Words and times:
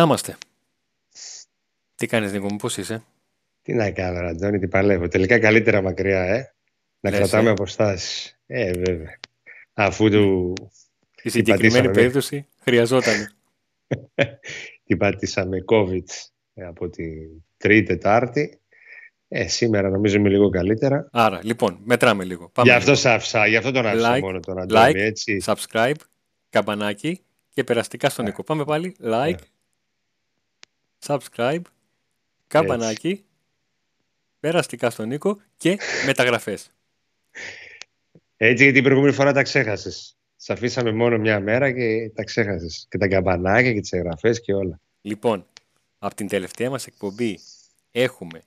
Να 0.00 0.06
είμαστε. 0.06 0.36
Τι 1.94 2.06
κάνεις 2.06 2.32
Νίκο 2.32 2.46
μου, 2.50 2.56
πώς 2.56 2.76
είσαι; 2.76 3.04
Τι 3.62 3.74
να 3.74 3.90
κάνω, 3.90 4.28
Αντώνη, 4.28 4.58
τι 4.58 4.68
παλεύω. 4.68 5.08
Τελικά 5.08 5.38
καλύτερα 5.38 5.82
μακριά, 5.82 6.22
ε. 6.22 6.54
Να 7.00 7.10
Λες, 7.10 7.18
κρατάμε 7.18 7.48
ε. 7.48 7.52
αποστάσεις. 7.52 8.40
Ε, 8.46 8.72
βέβαια. 8.72 9.18
Αφού 9.72 10.10
του 10.10 10.54
Στη 11.16 11.30
συγκεκριμένη 11.30 11.70
πατήσαμε. 11.72 11.94
περίπτωση 11.94 12.46
χρειαζόταν. 12.62 13.32
την 14.86 14.98
πατήσαμε 14.98 15.64
COVID 15.66 16.04
ε, 16.54 16.64
από 16.64 16.88
την 16.88 17.42
Τρίτη, 17.56 17.86
Τετάρτη. 17.86 18.60
Ε, 19.28 19.48
σήμερα 19.48 19.88
νομίζω 19.88 20.16
είμαι 20.16 20.28
λίγο 20.28 20.48
καλύτερα. 20.48 21.08
Άρα, 21.12 21.40
λοιπόν, 21.42 21.78
μετράμε 21.84 22.24
λίγο. 22.24 22.48
Πάμε 22.48 22.70
Γι' 22.70 22.76
αυτό 22.76 22.90
λίγο. 22.90 23.02
σ' 23.02 23.06
άφησα, 23.06 23.46
γι' 23.46 23.56
αυτό 23.56 23.70
τον 23.70 23.86
άφησα 23.86 24.16
Like, 24.16 24.20
μόνο 24.20 24.40
τον 24.40 24.58
Αντώνη, 24.60 24.92
like, 24.92 24.94
έτσι. 24.94 25.42
Subscribe, 25.44 25.94
καμπανάκι 26.50 27.20
και 27.48 27.64
περαστικά 27.64 28.08
στον 28.08 28.24
Νίκο. 28.24 28.42
Πάμε 28.42 28.64
πάλι. 28.64 28.96
Like, 29.02 29.38
subscribe, 31.06 31.62
καμπανάκι, 32.46 33.24
περαστικά 34.40 34.90
στον 34.90 35.08
Νίκο 35.08 35.40
και 35.56 35.78
μεταγραφές. 36.06 36.70
Έτσι 38.36 38.62
γιατί 38.62 38.72
την 38.72 38.82
προηγούμενη 38.82 39.14
φορά 39.14 39.32
τα 39.32 39.42
ξέχασες. 39.42 40.16
Σ' 40.36 40.50
αφήσαμε 40.50 40.92
μόνο 40.92 41.18
μια 41.18 41.40
μέρα 41.40 41.72
και 41.72 42.10
τα 42.14 42.24
ξέχασες. 42.24 42.86
Και 42.90 42.98
τα 42.98 43.08
καμπανάκια 43.08 43.72
και 43.72 43.80
τις 43.80 43.92
εγγραφές 43.92 44.40
και 44.40 44.54
όλα. 44.54 44.80
Λοιπόν, 45.00 45.46
από 45.98 46.14
την 46.14 46.28
τελευταία 46.28 46.70
μας 46.70 46.86
εκπομπή 46.86 47.38
έχουμε, 47.90 48.42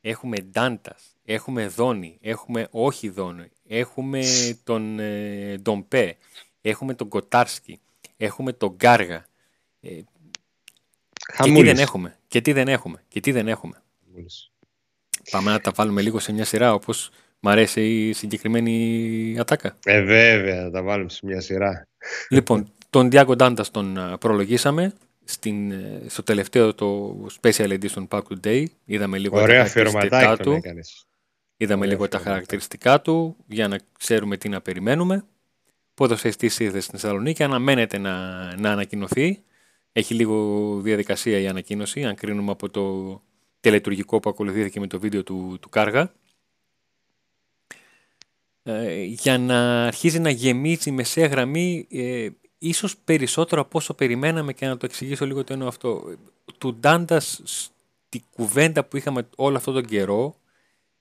έχουμε 0.00 0.36
Ντάντας, 0.36 1.16
έχουμε 1.24 1.66
Δόνι, 1.66 2.18
έχουμε 2.20 2.68
όχι 2.70 3.08
Δόνι, 3.08 3.48
έχουμε 3.66 4.22
τον 4.64 4.98
ε, 4.98 5.56
Ντομπέ, 5.56 6.16
έχουμε 6.60 6.94
τον 6.94 7.08
Κοτάρσκι, 7.08 7.80
έχουμε 8.16 8.52
τον 8.52 8.74
Γκάργα. 8.74 9.26
Ε, 9.80 10.00
και 11.26 11.32
τι 11.32 11.42
Χαμούλης. 11.42 11.72
δεν 11.72 11.82
έχουμε, 11.82 12.16
και 12.28 12.40
τι 12.40 12.52
δεν 12.52 12.68
έχουμε, 12.68 13.02
και 13.08 13.20
τι 13.20 13.32
δεν 13.32 13.48
έχουμε. 13.48 13.82
Χαμούλης. 14.04 14.50
Πάμε 15.30 15.50
να 15.50 15.60
τα 15.60 15.72
βάλουμε 15.74 16.02
λίγο 16.02 16.18
σε 16.18 16.32
μια 16.32 16.44
σειρά 16.44 16.74
όπως 16.74 17.10
μ' 17.40 17.48
αρέσει 17.48 18.08
η 18.08 18.12
συγκεκριμένη 18.12 19.36
ατάκα. 19.38 19.76
Ε, 19.84 20.02
βέβαια, 20.02 20.62
θα 20.62 20.70
τα 20.70 20.82
βάλουμε 20.82 21.10
σε 21.10 21.20
μια 21.22 21.40
σειρά. 21.40 21.86
λοιπόν, 22.28 22.72
τον 22.90 23.10
Διάκο 23.10 23.36
Ντάντας 23.36 23.70
τον 23.70 23.98
α, 23.98 24.18
προλογίσαμε 24.18 24.92
στην, 25.24 25.70
ε, 25.70 26.02
στο 26.06 26.22
τελευταίο 26.22 26.74
το 26.74 27.16
special 27.42 27.78
edition 27.78 28.08
Pack 28.08 28.20
Today. 28.42 28.64
Είδαμε 28.84 29.18
λίγο 29.18 29.36
τα 29.36 29.42
Ωραία 29.42 29.56
χαρακτηριστικά 29.56 29.98
αφιερωματάκι 30.16 30.42
τον 30.42 30.52
του. 30.52 30.58
έκανες. 30.66 31.06
Είδαμε 31.56 31.80
Ωραία 31.80 31.92
λίγο 31.92 32.08
τα 32.08 32.16
αφιερωματάκι. 32.16 32.46
χαρακτηριστικά 32.48 33.00
του 33.00 33.36
για 33.46 33.68
να 33.68 33.78
ξέρουμε 33.98 34.36
τι 34.36 34.48
να 34.48 34.60
περιμένουμε. 34.60 35.24
Ποδοσφαιριστής 35.94 36.58
ήρθε 36.58 36.80
στην 36.80 36.98
Θεσσαλονίκη, 36.98 37.42
αναμένεται 37.42 37.98
να, 37.98 38.16
να 38.56 38.70
ανακοινωθεί. 38.70 39.42
Έχει 39.92 40.14
λίγο 40.14 40.78
διαδικασία 40.80 41.38
η 41.38 41.46
ανακοίνωση, 41.46 42.04
αν 42.04 42.14
κρίνουμε 42.14 42.50
από 42.50 42.70
το 42.70 43.20
τελετουργικό 43.60 44.20
που 44.20 44.30
ακολουθήθηκε 44.30 44.80
με 44.80 44.86
το 44.86 44.98
βίντεο 44.98 45.22
του, 45.22 45.58
του 45.60 45.68
Κάργα. 45.68 46.12
Ε, 48.62 49.02
για 49.02 49.38
να 49.38 49.84
αρχίζει 49.86 50.18
να 50.18 50.30
γεμίσει 50.30 50.88
η 50.88 50.92
μεσαία 50.92 51.26
γραμμή, 51.26 51.86
ε, 51.90 52.28
ίσως 52.58 52.96
περισσότερο 52.96 53.60
από 53.60 53.78
όσο 53.78 53.94
περιμέναμε 53.94 54.52
και 54.52 54.66
να 54.66 54.76
το 54.76 54.86
εξηγήσω 54.86 55.26
λίγο 55.26 55.44
το 55.44 55.52
εννοώ 55.52 55.68
αυτό. 55.68 56.16
Του 56.58 56.74
Ντάντας 56.74 57.40
στη 57.44 58.24
κουβέντα 58.30 58.84
που 58.84 58.96
είχαμε 58.96 59.28
όλο 59.36 59.56
αυτόν 59.56 59.74
τον 59.74 59.84
καιρό, 59.84 60.36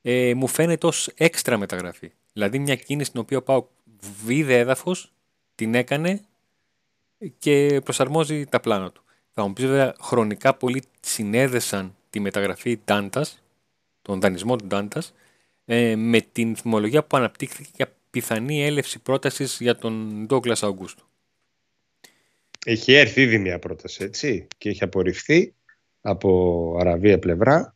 ε, 0.01 0.33
μου 0.33 0.47
φαίνεται 0.47 0.87
ως 0.87 1.07
έξτρα 1.15 1.57
μεταγραφή. 1.57 2.11
Δηλαδή 2.33 2.59
μια 2.59 2.75
κίνηση 2.75 3.11
την 3.11 3.19
οποία 3.19 3.41
πάω 3.41 3.67
βίδε 4.23 4.57
έδαφος, 4.57 5.13
την 5.55 5.75
έκανε 5.75 6.21
και 7.37 7.81
προσαρμόζει 7.83 8.45
τα 8.45 8.59
πλάνα 8.59 8.91
του. 8.91 9.03
Θα 9.31 9.47
μου 9.47 9.53
πεις 9.53 9.65
βέβαια 9.65 9.95
χρονικά 10.01 10.53
πολλοί 10.53 10.83
συνέδεσαν 10.99 11.95
τη 12.09 12.19
μεταγραφή 12.19 12.79
Ντάντας, 12.85 13.43
τον 14.01 14.19
δανεισμό 14.19 14.55
του 14.55 14.65
Ντάντας, 14.65 15.13
ε, 15.65 15.95
με 15.95 16.21
την 16.31 16.55
θυμολογία 16.55 17.03
που 17.03 17.17
αναπτύχθηκε 17.17 17.69
για 17.75 17.93
πιθανή 18.11 18.63
έλευση 18.63 18.99
πρότασης 18.99 19.57
για 19.59 19.75
τον 19.75 20.25
Ντόγκλας 20.25 20.63
Αουγκούστου. 20.63 21.05
Έχει 22.65 22.93
έρθει 22.93 23.21
ήδη 23.21 23.37
μια 23.37 23.59
πρόταση, 23.59 24.03
έτσι, 24.03 24.47
και 24.57 24.69
έχει 24.69 24.83
απορριφθεί 24.83 25.53
από 26.01 26.77
Αραβία 26.79 27.19
πλευρά. 27.19 27.75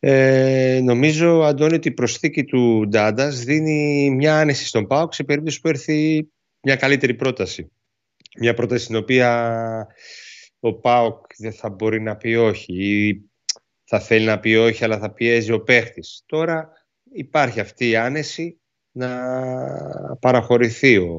Ε, 0.00 0.80
νομίζω, 0.82 1.42
Αντώνη, 1.42 1.74
ότι 1.74 1.88
η 1.88 1.92
προσθήκη 1.92 2.44
του 2.44 2.86
Ντάντας 2.88 3.44
δίνει 3.44 4.10
μια 4.10 4.38
άνεση 4.38 4.66
στον 4.66 4.86
ΠΑΟΚ 4.86 5.14
σε 5.14 5.24
περίπτωση 5.24 5.60
που 5.60 5.68
έρθει 5.68 6.28
μια 6.62 6.76
καλύτερη 6.76 7.14
πρόταση. 7.14 7.70
Μια 8.38 8.54
πρόταση 8.54 8.84
στην 8.84 8.96
οποία 8.96 9.86
ο 10.60 10.74
ΠΑΟΚ 10.74 11.24
δεν 11.38 11.52
θα 11.52 11.68
μπορεί 11.70 12.00
να 12.00 12.16
πει 12.16 12.34
όχι 12.34 12.74
ή 12.84 13.20
θα 13.84 14.00
θέλει 14.00 14.24
να 14.26 14.38
πει 14.40 14.54
όχι 14.54 14.84
αλλά 14.84 14.98
θα 14.98 15.10
πιέζει 15.10 15.52
ο 15.52 15.60
παίχτης. 15.62 16.22
Τώρα 16.26 16.68
υπάρχει 17.12 17.60
αυτή 17.60 17.88
η 17.88 17.96
άνεση 17.96 18.60
να 18.92 19.08
παραχωρηθεί 20.20 20.96
ο 20.96 21.12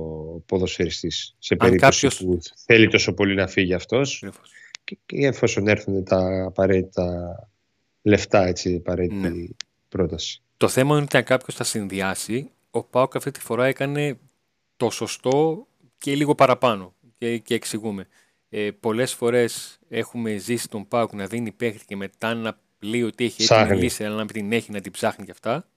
ποδοσφαιριστής 0.46 1.36
σε 1.40 1.54
Αν 1.54 1.60
περίπτωση 1.60 2.08
κάποιος- 2.08 2.24
που 2.24 2.40
θέλει 2.66 2.88
τόσο 2.88 3.14
πολύ 3.14 3.36
να 3.36 3.48
φύγει 3.48 3.74
αυτός 3.74 4.16
Ακριβώς. 4.24 4.52
και, 4.84 4.98
και 5.06 5.28
εφόσον 5.28 5.68
έρθουν 5.68 6.04
τα 6.04 6.44
απαραίτητα 6.46 7.36
λεφτά, 8.02 8.46
έτσι, 8.46 8.72
η 8.72 8.76
απαραίτητη 8.76 9.16
Ναι. 9.30 9.48
πρόταση. 9.90 10.42
Το 10.58 10.68
θέμα 10.68 10.94
είναι 10.96 11.04
ότι 11.04 11.18
αν 11.18 11.24
κάποιος 11.24 11.56
θα 11.56 11.64
συνδυάσει, 11.64 12.52
ο 12.72 12.84
Πάοκ 12.84 13.16
αυτή 13.16 13.32
τη 13.32 13.40
φορά 13.40 13.66
έκανε 13.66 14.18
το 14.78 14.90
σωστό 14.90 15.68
και 15.98 16.16
λίγο 16.16 16.36
παραπάνω. 16.36 16.94
Και, 17.20 17.38
και 17.38 17.54
εξηγούμε. 17.54 18.08
Ε, 18.50 18.72
πολλές 18.72 19.14
φορές 19.14 19.80
έχουμε 19.90 20.38
ζήσει 20.38 20.70
τον 20.70 20.88
Πάοκ 20.88 21.14
να 21.14 21.28
δίνει 21.28 21.52
παίχτη 21.52 21.86
και 21.86 21.96
μετά 21.96 22.34
να 22.34 22.60
λέει 22.80 23.04
ότι 23.04 23.24
έχει 23.24 23.44
έτοιμη 23.44 23.60
Ψάχνει. 23.60 23.82
λύση, 23.82 24.04
αλλά 24.06 24.16
να 24.16 24.24
μην 24.24 24.34
την 24.34 24.52
έχει 24.52 24.72
να 24.72 24.82
την 24.82 24.92
ψάχνει 24.92 25.26
και 25.26 25.32
αυτά. 25.32 25.70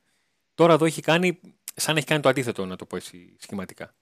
Τώρα 0.54 0.72
εδώ 0.72 0.84
έχει 0.84 1.00
κάνει, 1.02 1.40
σαν 1.74 1.96
έχει 1.96 2.06
κάνει 2.06 2.22
το 2.22 2.28
αντίθετο, 2.28 2.66
να 2.66 2.76
το 2.76 2.86
πω 2.86 2.96
έτσι 2.96 3.36
σχηματικά. 3.38 3.94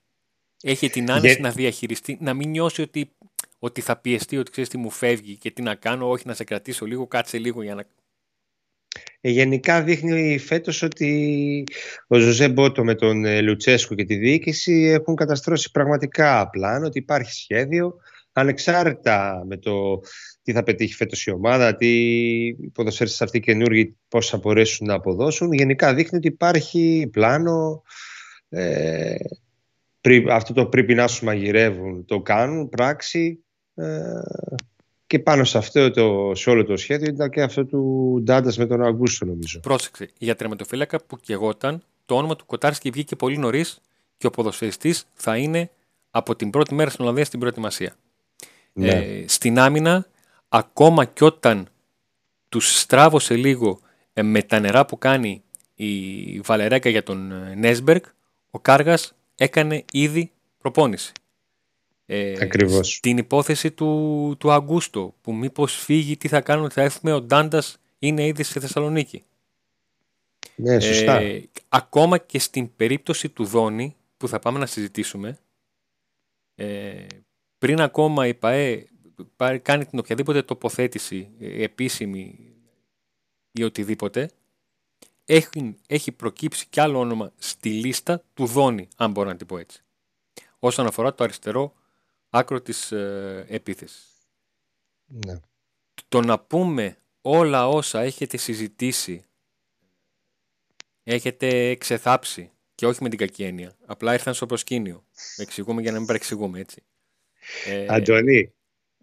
Έχει 0.63 0.89
την 0.89 1.11
άνεση 1.11 1.27
Γε- 1.27 1.39
να 1.39 1.51
διαχειριστεί, 1.51 2.17
να 2.21 2.33
μην 2.33 2.49
νιώσει 2.49 2.81
ότι, 2.81 3.11
ότι 3.59 3.81
θα 3.81 3.97
πιεστεί, 3.97 4.37
ότι 4.37 4.51
ξέρεις 4.51 4.69
τι 4.69 4.77
μου 4.77 4.89
φεύγει 4.89 5.37
και 5.37 5.51
τι 5.51 5.61
να 5.61 5.75
κάνω, 5.75 6.09
όχι 6.09 6.27
να 6.27 6.33
σε 6.33 6.43
κρατήσω 6.43 6.85
λίγο, 6.85 7.07
κάτσε 7.07 7.37
λίγο 7.37 7.61
για 7.61 7.75
να. 7.75 7.85
Ε, 9.21 9.29
γενικά 9.29 9.83
δείχνει 9.83 10.37
φέτος 10.37 10.81
ότι 10.81 11.63
ο 12.07 12.17
Ζωζέ 12.17 12.49
Μπότο 12.49 12.83
με 12.83 12.95
τον 12.95 13.25
ε, 13.25 13.41
Λουτσέσκο 13.41 13.95
και 13.95 14.03
τη 14.03 14.15
διοίκηση 14.15 14.73
έχουν 14.73 15.15
καταστρώσει 15.15 15.71
πραγματικά 15.71 16.49
πλάνο, 16.49 16.85
ότι 16.85 16.97
υπάρχει 16.97 17.33
σχέδιο, 17.33 17.95
ανεξάρτητα 18.31 19.43
με 19.47 19.57
το 19.57 19.99
τι 20.43 20.51
θα 20.51 20.63
πετύχει 20.63 20.93
φέτος 20.93 21.25
η 21.25 21.31
ομάδα, 21.31 21.75
τι 21.75 21.87
οι 22.47 22.71
ποδοσφαίριστες 22.73 23.21
αυτοί 23.21 23.37
οι 23.37 23.41
καινούργοι 23.41 23.95
πώς 24.07 24.29
θα 24.29 24.37
μπορέσουν 24.37 24.87
να 24.87 24.93
αποδώσουν. 24.93 25.53
Γενικά 25.53 25.93
δείχνει 25.93 26.17
ότι 26.17 26.27
υπάρχει 26.27 27.09
πλάνο, 27.11 27.83
ε, 28.49 29.15
πρι- 30.01 30.29
αυτό 30.29 30.53
το 30.53 30.65
πρέπει 30.65 30.93
να 30.93 31.07
σου 31.07 31.25
μαγειρεύουν, 31.25 32.05
το 32.05 32.21
κάνουν, 32.21 32.69
πράξη 32.69 33.43
ε, 33.75 33.85
και 35.11 35.19
πάνω 35.19 35.43
σε 35.43 35.57
αυτό 35.57 35.91
το, 35.91 36.31
σε 36.35 36.49
όλο 36.49 36.65
το 36.65 36.77
σχέδιο 36.77 37.07
ήταν 37.07 37.29
και 37.29 37.41
αυτό 37.41 37.65
του 37.65 38.21
Ντάντας 38.23 38.57
με 38.57 38.65
τον 38.65 38.83
Αγκούστο 38.83 39.25
νομίζω. 39.25 39.59
Πρόσεξε, 39.59 40.09
για 40.17 40.35
τερματοφύλακα 40.35 41.03
που 41.03 41.17
κεγόταν, 41.17 41.83
το 42.05 42.15
όνομα 42.15 42.35
του 42.35 42.45
Κοτάρσκι 42.45 42.89
βγήκε 42.89 43.15
πολύ 43.15 43.37
νωρίς 43.37 43.81
και 44.17 44.27
ο 44.27 44.29
ποδοσφαιριστής 44.29 45.07
θα 45.13 45.37
είναι 45.37 45.69
από 46.11 46.35
την 46.35 46.49
πρώτη 46.49 46.73
μέρα 46.73 46.89
στην 46.89 47.01
Ολλανδία 47.01 47.25
στην 47.25 47.39
προετοιμασία. 47.39 47.95
Ναι. 48.73 48.87
Ε, 48.87 49.27
στην 49.27 49.59
άμυνα, 49.59 50.07
ακόμα 50.49 51.05
κι 51.05 51.23
όταν 51.23 51.67
τους 52.49 52.79
στράβωσε 52.79 53.35
λίγο 53.35 53.79
ε, 54.13 54.21
με 54.21 54.41
τα 54.41 54.59
νερά 54.59 54.85
που 54.85 54.97
κάνει 54.97 55.43
η 55.75 56.39
Βαλερέκα 56.39 56.89
για 56.89 57.03
τον 57.03 57.31
ε, 57.31 57.55
Νέσμπεργκ, 57.55 58.01
ο 58.51 58.59
Κάργας 58.59 59.13
έκανε 59.35 59.85
ήδη 59.91 60.31
προπόνηση. 60.57 61.11
Ε, 62.13 62.37
Ακριβώς. 62.41 62.99
Την 62.99 63.17
υπόθεση 63.17 63.71
του, 63.71 64.35
του 64.39 64.51
Αγκούστο, 64.51 65.15
που 65.21 65.33
μήπως 65.33 65.75
φύγει, 65.75 66.17
τι 66.17 66.27
θα 66.27 66.41
κάνουμε, 66.41 66.69
θα 66.69 66.81
έρθουμε, 66.81 67.13
ο 67.13 67.21
Ντάντας 67.21 67.77
είναι 67.99 68.25
ήδη 68.25 68.43
στη 68.43 68.59
Θεσσαλονίκη. 68.59 69.23
ναι, 70.55 70.79
σωστά. 70.79 71.19
Ε, 71.19 71.49
ακόμα 71.69 72.17
και 72.17 72.39
στην 72.39 72.75
περίπτωση 72.75 73.29
του 73.29 73.45
Δόνη 73.45 73.95
που 74.17 74.27
θα 74.27 74.39
πάμε 74.39 74.59
να 74.59 74.65
συζητήσουμε 74.65 75.37
ε, 76.55 77.05
πριν 77.57 77.81
ακόμα 77.81 78.27
η 78.27 78.33
ΠαΕ 78.33 78.85
πάρει- 79.35 79.59
κάνει 79.59 79.85
την 79.85 79.99
οποιαδήποτε 79.99 80.41
τοποθέτηση 80.41 81.29
ε, 81.39 81.63
επίσημη 81.63 82.39
ή 83.51 83.63
οτιδήποτε 83.63 84.29
έχει, 85.25 85.75
έχει 85.87 86.11
προκύψει 86.11 86.65
κι 86.69 86.79
άλλο 86.79 86.99
όνομα 86.99 87.31
στη 87.37 87.69
λίστα 87.69 88.23
του 88.33 88.45
Δόνη 88.45 88.87
αν 88.95 89.11
μπορώ 89.11 89.29
να 89.29 89.35
την 89.35 89.47
πω 89.47 89.57
έτσι 89.57 89.81
όσον 90.59 90.85
αφορά 90.87 91.13
το 91.13 91.23
αριστερό 91.23 91.73
άκρο 92.31 92.61
της 92.61 92.91
ε, 92.91 93.45
επίθεσης 93.47 94.11
ναι. 95.11 95.39
το 96.07 96.21
να 96.21 96.39
πούμε 96.39 96.97
όλα 97.21 97.67
όσα 97.67 98.01
έχετε 98.01 98.37
συζητήσει, 98.37 99.23
έχετε 101.03 101.75
ξεθάψει 101.75 102.51
και 102.75 102.87
όχι 102.87 103.03
με 103.03 103.09
την 103.09 103.17
κακή 103.17 103.43
έννοια. 103.43 103.75
Απλά 103.85 104.13
ήρθαν 104.13 104.33
στο 104.33 104.45
προσκήνιο. 104.45 105.05
Εξηγούμε 105.37 105.81
για 105.81 105.91
να 105.91 105.97
μην 105.97 106.07
παρεξηγούμε, 106.07 106.59
έτσι. 106.59 106.83
Ε, 107.65 107.85
Αντωνή, 107.89 108.53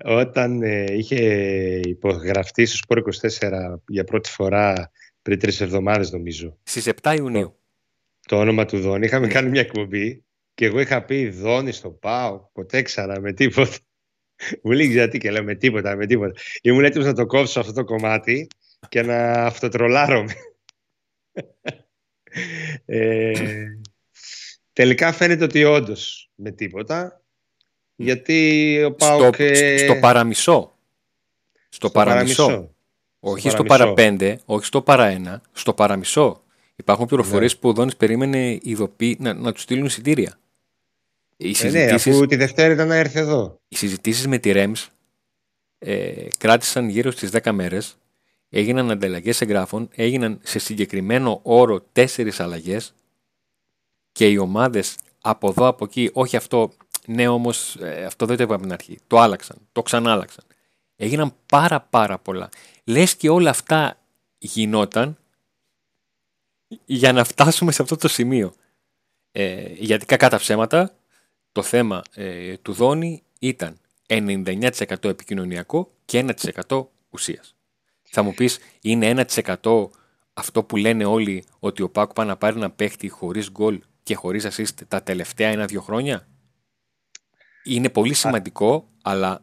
όταν 0.04 0.62
ε, 0.62 0.84
είχε 0.92 1.20
υπογραφτεί 1.84 2.66
στο 2.66 2.76
Σπόρ 2.76 3.02
24 3.40 3.74
για 3.88 4.04
πρώτη 4.04 4.30
φορά 4.30 4.90
πριν 5.22 5.38
τρεις 5.38 5.60
εβδομάδες, 5.60 6.10
νομίζω. 6.10 6.58
Στις 6.62 6.88
7 7.02 7.14
Ιουνίου. 7.16 7.56
Το, 8.26 8.38
όνομα 8.38 8.64
του 8.64 8.80
Δόνη. 8.80 9.06
Είχαμε 9.06 9.26
ναι. 9.26 9.32
κάνει 9.32 9.48
μια 9.48 9.60
εκπομπή 9.60 10.24
και 10.58 10.64
εγώ 10.64 10.80
είχα 10.80 11.02
πει 11.02 11.28
Δόνη 11.28 11.72
στο 11.72 11.90
Πάο. 11.90 12.48
Ποτέ 12.52 12.82
ξανά 12.82 13.20
με 13.20 13.32
τίποτα. 13.32 13.76
Μου 14.62 14.72
λέει 14.72 14.86
γιατί 14.86 15.18
και 15.18 15.30
λέω 15.30 15.42
με 15.42 15.54
τίποτα, 15.54 15.96
με 15.96 16.06
τίποτα. 16.06 16.40
Ήμουν 16.62 16.84
έτοιμο 16.84 17.04
να 17.04 17.14
το 17.14 17.26
κόψω 17.26 17.60
αυτό 17.60 17.72
το 17.72 17.84
κομμάτι 17.84 18.46
και 18.88 19.02
να 19.02 19.32
αυτοτρολάρω. 19.32 20.26
ε, 22.84 23.32
τελικά 24.72 25.12
φαίνεται 25.12 25.44
ότι 25.44 25.64
όντως 25.64 26.30
με 26.34 26.50
τίποτα. 26.50 27.22
Γιατί 27.94 28.82
ο 28.84 28.92
Πάοκ... 28.92 29.34
Στο, 29.34 29.78
στο 29.78 29.94
παραμισό. 30.00 30.78
Στο, 31.68 31.90
παραμισό. 31.90 32.74
Όχι 33.20 33.50
στο, 33.50 33.64
παρα 33.64 33.92
πέντε, 33.92 34.40
όχι 34.44 34.64
στο 34.64 34.82
παρα 34.82 35.06
ένα, 35.06 35.42
στο 35.52 35.74
παραμισό. 35.74 36.42
Υπάρχουν 36.76 37.06
πληροφορίες 37.06 37.54
ναι. 37.54 37.60
που 37.60 37.68
ο 37.68 37.72
Δόνης 37.72 37.96
περίμενε 37.96 38.58
ειδοποιή, 38.62 39.16
να, 39.20 39.34
να 39.34 39.52
τους 39.52 39.62
στείλουν 39.62 39.84
εισιτήρια. 39.84 40.38
Οι 41.40 41.56
ε, 41.62 41.70
ναι, 41.70 41.84
αφού 41.84 42.26
τη 42.26 42.36
Δευτέρα 42.36 42.72
ήταν 42.72 42.88
να 42.88 42.94
έρθει 42.94 43.18
εδώ. 43.18 43.60
Οι 43.68 43.76
συζητήσεις 43.76 44.26
με 44.26 44.38
τη 44.38 44.52
ΡΕΜΣ 44.52 44.90
ε, 45.78 46.26
κράτησαν 46.38 46.88
γύρω 46.88 47.10
στις 47.10 47.30
10 47.42 47.50
μέρες. 47.52 47.96
Έγιναν 48.48 48.90
ανταλλαγές 48.90 49.40
εγγράφων, 49.40 49.88
έγιναν 49.94 50.40
σε 50.42 50.58
συγκεκριμένο 50.58 51.40
όρο 51.42 51.80
τέσσερις 51.80 52.40
αλλαγές 52.40 52.94
και 54.12 54.28
οι 54.28 54.36
ομάδες 54.36 54.96
από 55.20 55.48
εδώ 55.48 55.66
από 55.66 55.84
εκεί, 55.84 56.10
όχι 56.12 56.36
αυτό, 56.36 56.72
ναι 57.06 57.28
όμως 57.28 57.76
ε, 57.76 58.04
αυτό 58.04 58.26
δεν 58.26 58.36
το 58.36 58.42
είπαμε 58.42 58.58
από 58.58 58.62
την 58.62 58.72
αρχή. 58.72 58.98
Το 59.06 59.18
άλλαξαν, 59.18 59.56
το 59.72 59.82
ξανάλαξαν. 59.82 60.44
Έγιναν 60.96 61.34
πάρα 61.46 61.80
πάρα 61.80 62.18
πολλά. 62.18 62.48
Λες 62.84 63.16
και 63.16 63.28
όλα 63.28 63.50
αυτά 63.50 63.98
γινόταν 64.38 65.18
για 66.84 67.12
να 67.12 67.24
φτάσουμε 67.24 67.72
σε 67.72 67.82
αυτό 67.82 67.96
το 67.96 68.08
σημείο. 68.08 68.54
Ε, 69.32 69.72
γιατί 69.72 70.06
κακά 70.06 70.28
τα 70.28 70.38
ψέματα, 70.38 70.94
το 71.58 71.64
θέμα 71.64 72.02
ε, 72.14 72.56
του 72.56 72.72
Δόνη 72.72 73.22
ήταν 73.38 73.78
99% 74.06 75.04
επικοινωνιακό 75.04 75.92
και 76.04 76.24
1% 76.68 76.86
ουσίας. 77.10 77.54
Θα 78.02 78.22
μου 78.22 78.34
πεις, 78.34 78.58
είναι 78.82 79.26
1% 79.34 79.88
αυτό 80.32 80.64
που 80.64 80.76
λένε 80.76 81.04
όλοι 81.04 81.44
ότι 81.58 81.82
ο 81.82 81.90
Πάκου 81.90 82.12
πάει 82.12 82.26
να 82.26 82.36
πάρει 82.36 82.56
ένα 82.56 82.70
παίχτη 82.70 83.08
χωρίς 83.08 83.50
γκολ 83.50 83.80
και 84.02 84.14
χωρίς 84.14 84.46
assist 84.46 84.86
τα 84.88 85.02
τελευταία 85.02 85.48
ένα-δύο 85.48 85.80
χρόνια; 85.80 86.28
Είναι 87.64 87.88
πολύ 87.88 88.14
σημαντικό, 88.14 88.88
αλλά 89.02 89.40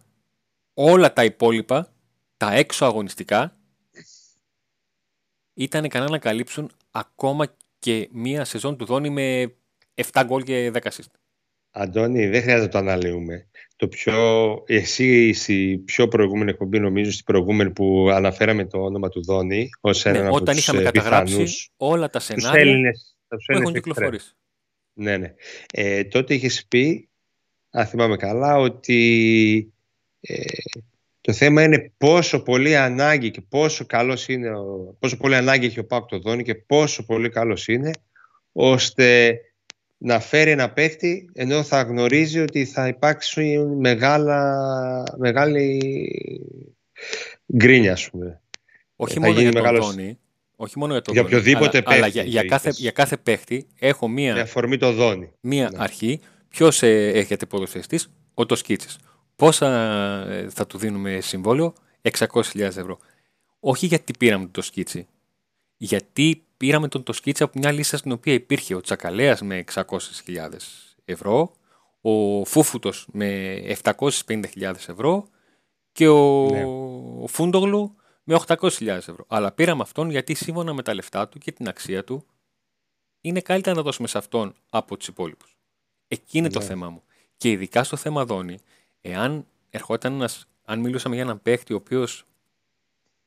όλα 0.73 1.13
τα 1.13 1.23
υπόλοιπα, 1.23 1.93
τα 2.37 2.53
έξω 2.53 2.85
αγωνιστικά, 2.85 3.57
ήταν 5.53 5.83
ικανά 5.83 6.09
να 6.09 6.17
καλύψουν 6.17 6.71
ακόμα 6.91 7.55
και 7.79 8.09
μία 8.11 8.45
σεζόν 8.45 8.77
του 8.77 8.85
Δόνη 8.85 9.09
με 9.09 9.55
7 10.11 10.23
γκολ 10.25 10.43
και 10.43 10.71
10 10.73 10.81
assist. 10.81 11.24
Αντώνη, 11.77 12.27
δεν 12.27 12.41
χρειάζεται 12.41 12.65
να 12.65 12.71
το 12.71 12.77
αναλύουμε. 12.77 13.47
Το 13.75 13.87
πιο, 13.87 14.13
εσύ 14.67 15.33
στη 15.33 15.81
πιο 15.85 16.07
προηγούμενη 16.07 16.49
εκπομπή, 16.49 16.79
νομίζω, 16.79 17.11
στην 17.11 17.25
προηγούμενη 17.25 17.71
που 17.71 18.09
αναφέραμε 18.11 18.65
το 18.65 18.77
όνομα 18.83 19.09
του 19.09 19.23
Δόνη, 19.23 19.69
ως 19.81 20.05
ναι, 20.05 20.11
έναν 20.11 20.31
όταν 20.31 20.57
είχαμε 20.57 20.81
καταγράψει 20.81 21.45
όλα 21.77 22.09
τα 22.09 22.19
σενάρια 22.19 22.61
Έλληνες, 22.61 23.15
που 23.27 23.35
έχουν 23.47 23.73
κυκλοφορήσει. 23.73 24.33
Ναι, 24.93 25.17
ναι. 25.17 25.33
Ε, 25.73 26.03
τότε 26.03 26.33
είχες 26.33 26.65
πει, 26.67 27.09
αν 27.69 27.85
θυμάμαι 27.85 28.15
καλά, 28.15 28.57
ότι 28.57 29.73
ε, 30.19 30.43
το 31.21 31.33
θέμα 31.33 31.63
είναι 31.63 31.91
πόσο 31.97 32.43
πολύ 32.43 32.77
ανάγκη 32.77 33.31
και 33.31 33.41
πόσο 33.41 33.85
καλός 33.85 34.27
είναι, 34.27 34.49
πόσο 34.99 35.17
πολύ 35.17 35.35
ανάγκη 35.35 35.65
έχει 35.65 35.79
ο 35.79 35.85
Πάκ 35.85 36.05
το 36.05 36.19
Δόνη 36.19 36.43
και 36.43 36.55
πόσο 36.55 37.05
πολύ 37.05 37.29
καλός 37.29 37.67
είναι, 37.67 37.91
ώστε 38.51 39.39
να 40.05 40.19
φέρει 40.19 40.51
ένα 40.51 40.69
παίχτη 40.69 41.29
ενώ 41.33 41.63
θα 41.63 41.81
γνωρίζει 41.81 42.39
ότι 42.39 42.65
θα 42.65 42.87
υπάρξει 42.87 43.57
μεγάλα, 43.79 45.03
μεγάλη 45.17 45.79
γκρίνια, 47.55 47.91
ας 47.91 48.09
πούμε. 48.09 48.41
Όχι 48.95 49.19
μόνο 49.19 49.39
για 49.39 49.51
τον 49.51 49.75
Δόνη, 49.75 50.19
όχι 50.55 50.79
μόνο 50.79 50.91
για 50.93 51.01
τον 51.01 51.13
για 51.13 51.23
οποιοδήποτε 51.23 51.81
αλλά, 51.85 51.95
αλλά 51.95 52.07
για, 52.07 52.23
για, 52.23 52.43
κάθε, 52.43 52.71
για 52.73 52.91
κάθε 52.91 53.17
παίχτη 53.17 53.67
έχω 53.79 54.07
μία, 54.07 54.33
με 54.33 54.39
αφορμή 54.39 54.77
το 54.77 54.91
Δόνη. 54.91 55.31
μία 55.39 55.69
ναι. 55.69 55.77
αρχή. 55.79 56.19
Ποιος 56.47 56.83
ε, 56.83 57.07
έχετε 57.07 57.45
ποδοσφαιριστής, 57.45 58.09
ο 58.33 58.45
Τοσκίτσης. 58.45 58.97
Πόσα 59.35 59.67
ε, 60.29 60.49
θα 60.49 60.67
του 60.67 60.77
δίνουμε 60.77 61.19
συμβόλαιο, 61.21 61.73
600.000 62.01 62.59
ευρώ. 62.59 62.97
Όχι 63.59 63.85
γιατί 63.85 64.13
πήραμε 64.19 64.47
το 64.51 64.61
σκίτσι, 64.61 65.07
γιατί 65.77 66.44
πήραμε 66.57 66.87
τον 66.87 67.03
το 67.03 67.13
σκίτσι 67.13 67.43
από 67.43 67.59
μια 67.59 67.71
λίστα 67.71 67.97
στην 67.97 68.11
οποία 68.11 68.33
υπήρχε 68.33 68.75
ο 68.75 68.81
Τσακαλέας 68.81 69.41
με 69.41 69.63
600.000 69.73 69.83
ευρώ, 71.05 71.51
ο 72.01 72.45
Φούφουτος 72.45 73.07
με 73.11 73.59
750.000 73.83 74.45
ευρώ 74.61 75.27
και 75.91 76.07
ο, 76.07 76.49
ναι. 76.49 76.65
ο 77.23 77.27
Φούντογλου 77.27 77.95
με 78.23 78.39
800.000 78.47 78.87
ευρώ. 78.87 79.25
Αλλά 79.27 79.51
πήραμε 79.51 79.81
αυτόν 79.81 80.09
γιατί 80.09 80.33
σύμφωνα 80.33 80.73
με 80.73 80.81
τα 80.81 80.93
λεφτά 80.93 81.27
του 81.27 81.39
και 81.39 81.51
την 81.51 81.67
αξία 81.67 82.03
του 82.03 82.25
είναι 83.21 83.41
καλύτερα 83.41 83.75
να 83.75 83.81
δώσουμε 83.81 84.07
σε 84.07 84.17
αυτόν 84.17 84.55
από 84.69 84.97
τους 84.97 85.07
υπόλοιπους. 85.07 85.57
Εκεί 86.07 86.37
είναι 86.37 86.49
το 86.49 86.59
ναι. 86.59 86.65
θέμα 86.65 86.89
μου. 86.89 87.03
Και 87.37 87.51
ειδικά 87.51 87.83
στο 87.83 87.95
θέμα 87.95 88.25
Δόνη, 88.25 88.59
εάν 89.01 89.45
ερχόταν 89.69 90.13
ένας, 90.13 90.47
αν 90.65 90.79
μιλούσαμε 90.79 91.15
για 91.15 91.23
έναν 91.23 91.41
παίχτη 91.41 91.73
ο 91.73 91.75
οποίος. 91.75 92.25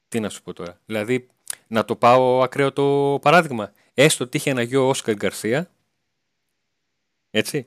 Τι 0.09 0.21
να 0.21 0.29
σου 0.29 0.43
πω 0.43 0.53
τώρα. 0.53 0.81
Δηλαδή, 0.87 1.29
να 1.69 1.85
το 1.85 1.97
πάω 1.97 2.43
ακραίο 2.43 2.73
το 2.73 3.19
παράδειγμα. 3.23 3.73
Έστω 3.95 4.25
ότι 4.25 4.37
είχε 4.37 4.51
ένα 4.51 4.63
γιο 4.63 4.89
Όσκαρ 4.89 5.15
Γκαρσία. 5.15 5.71
Έτσι. 7.31 7.67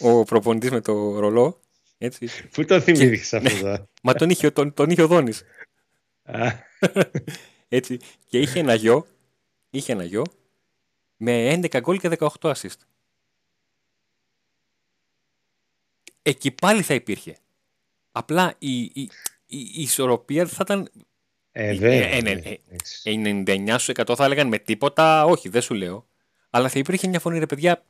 Ο 0.00 0.24
προπονητής 0.24 0.70
με 0.70 0.80
το 0.80 1.18
ρολό. 1.18 1.60
Έτσι. 1.98 2.28
Πού 2.50 2.64
το 2.64 2.80
θυμήθηκες 2.80 3.34
αυτό 3.34 3.56
εδώ. 3.56 3.88
Μα 4.02 4.14
τον 4.14 4.30
είχε, 4.30 4.50
τον, 4.50 4.74
τον 4.74 4.90
είχε 4.90 5.02
ο 5.02 5.06
Δόνης. 5.06 5.42
Έτσι. 7.68 7.98
Και 8.26 8.38
είχε 8.38 8.58
ένα 8.58 8.74
γιο. 8.74 9.06
Είχε 9.70 9.92
ένα 9.92 10.04
γιο 10.04 10.24
με 11.16 11.60
11 11.62 11.80
γκολ 11.80 11.98
και 11.98 12.10
18 12.18 12.28
assist. 12.40 12.78
εκεί 16.24 16.50
πάλι 16.50 16.82
θα 16.82 16.94
υπήρχε. 16.94 17.36
Απλά 18.12 18.54
η, 18.58 18.82
η, 18.82 18.92
η, 19.46 19.58
η 19.58 19.82
ισορροπία 19.82 20.46
θα 20.46 20.58
ήταν. 20.60 20.90
Ε, 21.56 21.74
βέβαια. 21.74 22.08
Ε, 22.08 22.58
ε, 23.02 23.44
99% 23.56 24.10
ε, 24.10 24.14
θα 24.14 24.24
έλεγαν 24.24 24.48
με 24.48 24.58
τίποτα, 24.58 25.24
όχι, 25.24 25.48
δεν 25.48 25.62
σου 25.62 25.74
λέω. 25.74 26.06
Αλλά 26.50 26.68
θα 26.68 26.78
υπήρχε 26.78 27.08
μια 27.08 27.20
φωνή, 27.20 27.38
ρε 27.38 27.46
παιδιά, 27.46 27.84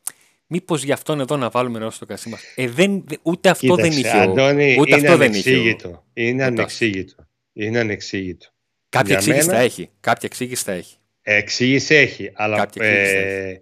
μήπως 0.47 0.83
γι' 0.83 0.93
αυτόν 0.93 1.21
εδώ 1.21 1.37
να 1.37 1.49
βάλουμε 1.49 1.79
νερό 1.79 1.91
στο 1.91 2.07
κασί 2.07 2.29
μας. 2.29 2.41
Ε, 2.55 2.69
δεν, 2.69 3.05
ούτε 3.23 3.49
αυτό 3.49 3.67
Κοίταξε, 3.67 3.89
δεν 3.91 3.99
είχε. 3.99 4.19
Αντώνη, 4.19 4.77
ούτε 4.79 4.97
είναι 4.97 5.07
αυτό 5.07 5.19
δεν 5.19 5.33
είχε. 5.33 5.77
Είναι 6.13 6.45
ανεξήγητο. 6.45 7.27
Είναι 7.53 7.79
ανεξήγητο. 7.79 8.47
Κάποια 8.89 9.09
για 9.09 9.17
εξήγηση 9.17 9.47
μένα... 9.47 9.59
θα 9.59 9.65
έχει. 9.65 9.91
Κάποια 10.01 10.29
εξήγηση 10.31 10.65
θα 10.65 10.73
έχει. 10.73 10.97
Εξήγηση 11.23 11.95
έχει. 11.95 12.31
Αλλά. 12.35 12.69
Ε... 12.79 13.55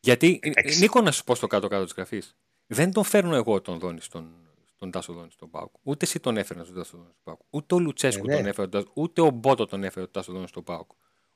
Γιατί, 0.00 0.38
Εξ... 0.42 0.78
Νίκο, 0.78 1.00
να 1.00 1.10
σου 1.12 1.24
πω 1.24 1.34
στο 1.34 1.46
κάτω-κάτω 1.46 1.84
της 1.84 1.92
γραφής. 1.96 2.36
Δεν 2.66 2.92
τον 2.92 3.04
φέρνω 3.04 3.34
εγώ 3.34 3.60
τον 3.60 3.78
Δόνη 3.78 4.00
στον, 4.00 4.49
τον 4.80 4.90
Τάσο 4.90 5.12
Δόνη 5.12 5.30
στον 5.30 5.50
Πάουκ. 5.50 5.74
Ούτε 5.82 6.04
εσύ 6.04 6.20
τον 6.20 6.36
έφερε 6.36 6.64
στον 6.64 6.74
Τάσο 6.76 6.96
Δόνη 6.96 7.10
στον 7.10 7.22
Πάουκ. 7.24 7.40
Ούτε 7.50 7.74
ο 7.74 7.78
Λουτσέσκου 7.78 8.24
ε, 8.24 8.28
ναι. 8.28 8.36
τον 8.36 8.46
έφερε 8.46 8.68
τον 8.68 8.90
Ούτε 8.92 9.20
ο 9.20 9.30
Μπότο 9.30 9.66
τον 9.66 9.84
έφερε 9.84 10.04
τον 10.04 10.12
Τάσο 10.12 10.32
Δόνη 10.32 10.48
στον 10.48 10.64
Πάουκ. 10.64 10.90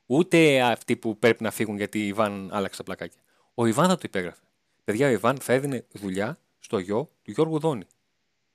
Ούτε 0.05 0.61
αυτοί 0.61 0.95
που 0.95 1.19
πρέπει 1.19 1.43
να 1.43 1.51
φύγουν 1.51 1.77
γιατί 1.77 1.99
η 1.99 2.07
Ιβάν 2.07 2.49
άλλαξε 2.51 2.77
τα 2.77 2.83
πλακάκια. 2.83 3.21
Ο 3.53 3.65
Ιβάν 3.65 3.87
θα 3.87 3.95
το 3.95 4.01
υπέγραφε. 4.05 4.41
Παιδιά, 4.83 5.07
ο 5.07 5.11
Ιβάν 5.11 5.37
θα 5.37 5.53
έδινε 5.53 5.85
δουλειά 5.91 6.37
στο 6.59 6.77
γιο 6.77 7.11
του 7.21 7.31
Γιώργου 7.31 7.59
Δόνη. 7.59 7.83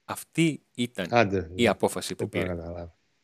Αυτή 0.04 0.62
ήταν 0.74 1.06
Άντε, 1.10 1.50
η 1.54 1.68
απόφαση 1.68 2.14
που 2.14 2.28
πήρε. 2.28 2.56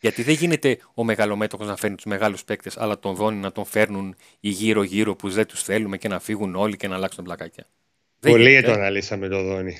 Γιατί 0.01 0.23
δεν 0.23 0.35
γίνεται 0.35 0.79
ο 0.95 1.05
μεγαλομέτωχος 1.05 1.67
να 1.67 1.77
φέρνει 1.77 1.97
τους 1.97 2.05
μεγάλους 2.05 2.45
παίκτες, 2.45 2.77
αλλά 2.77 2.99
τον 2.99 3.15
Δόνη 3.15 3.37
να 3.37 3.53
τον 3.53 3.65
φέρνουν 3.65 4.15
οι 4.41 4.49
γύρω-γύρω 4.49 5.17
που 5.17 5.31
δεν 5.31 5.47
τους 5.47 5.63
θέλουμε 5.63 5.97
και 5.99 6.09
να 6.09 6.21
φύγουν 6.21 6.55
όλοι 6.55 6.77
και 6.77 6.89
να 6.89 6.95
αλλάξουν 6.95 7.25
τα 7.25 7.35
πλακάκια. 7.35 7.67
Πολύ 8.21 8.63
το 8.63 8.73
αναλύσαμε 8.73 9.29
το 9.29 9.43
Δόνι, 9.43 9.77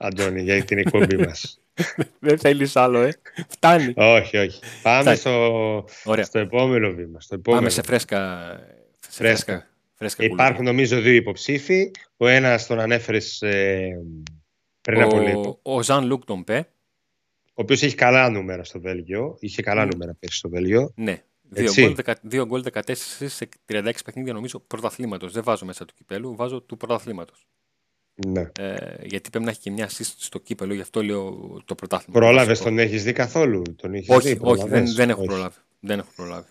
Αντώνη, 0.00 0.42
για 0.42 0.64
την 0.64 0.78
εκπομπή 0.78 1.16
μας. 1.16 1.60
Δεν 2.20 2.38
θέλεις 2.38 2.76
άλλο, 2.76 3.00
ε. 3.00 3.12
Φτάνει. 3.48 3.92
Όχι, 3.96 4.36
όχι. 4.36 4.60
Πάμε 4.82 5.14
στο, 5.14 5.84
στο 6.22 6.38
επόμενο 6.38 6.92
βήμα. 6.92 7.20
Στο 7.20 7.34
επόμενο. 7.34 7.60
Πάμε 7.60 7.70
σε 7.74 7.82
φρέσκα. 7.82 8.50
Σε 9.08 9.22
φρέσκα. 9.22 9.66
φρέσκα 9.94 10.24
Υπάρχουν 10.24 10.64
νομίζω 10.64 11.00
δύο 11.00 11.14
υποψήφοι. 11.14 11.90
Ο 12.16 12.26
ένας 12.26 12.66
τον 12.66 12.80
ανέφερες 12.80 13.42
ε, 13.42 13.88
πριν 14.80 15.02
από 15.02 15.18
λίγο. 15.18 15.58
Ο 15.62 15.82
Ζαν 15.82 16.06
Λουκ 16.06 16.24
τον 16.24 16.44
Πέ. 16.44 16.68
Ο 17.48 17.62
οποίος 17.62 17.82
έχει 17.82 17.94
καλά 17.94 18.30
νούμερα 18.30 18.64
στο 18.64 18.80
Βέλγιο. 18.80 19.36
Είχε 19.40 19.62
καλά 19.62 19.84
mm. 19.84 19.88
νούμερα 19.92 20.14
πέρσι 20.18 20.38
στο 20.38 20.48
Βέλγιο. 20.48 20.92
Ναι. 20.96 21.22
Δύο 22.22 22.46
γκολ 22.46 22.64
14 22.72 22.92
σε 23.26 23.48
36 23.68 23.92
παιχνίδια 24.04 24.32
νομίζω 24.32 24.60
πρωταθλήματος. 24.60 25.32
Δεν 25.32 25.42
βάζω 25.42 25.64
μέσα 25.64 25.84
του 25.84 25.94
κυπέλου, 25.94 26.34
βάζω 26.36 26.60
του 26.60 26.76
πρωταθλήματος. 26.76 27.46
Ναι. 28.26 28.50
Ε, 28.58 28.76
γιατί 29.02 29.30
πρέπει 29.30 29.44
να 29.44 29.50
έχει 29.50 29.60
και 29.60 29.70
μια 29.70 29.88
assist 29.88 30.12
στο 30.16 30.38
κύπελο, 30.38 30.74
γι' 30.74 30.80
αυτό 30.80 31.02
λέω 31.02 31.38
το 31.64 31.74
πρωτάθλημα. 31.74 32.20
Πρόλαβε 32.20 32.52
τον 32.54 32.78
έχεις 32.78 33.04
δει 33.04 33.12
καθόλου; 33.12 33.62
Τον 33.76 33.94
έχεις 33.94 34.08
όχι, 34.08 34.28
δει, 34.34 34.38
όχι, 34.42 34.60
δεν, 34.60 34.68
προλαβες; 34.68 34.94
δεν 34.94 35.10
έχω 35.10 35.20
Όχι. 35.20 35.28
προλάβει. 35.28 35.56
Δεν 35.80 35.98
έχω 35.98 36.10
προλάβει. 36.16 36.48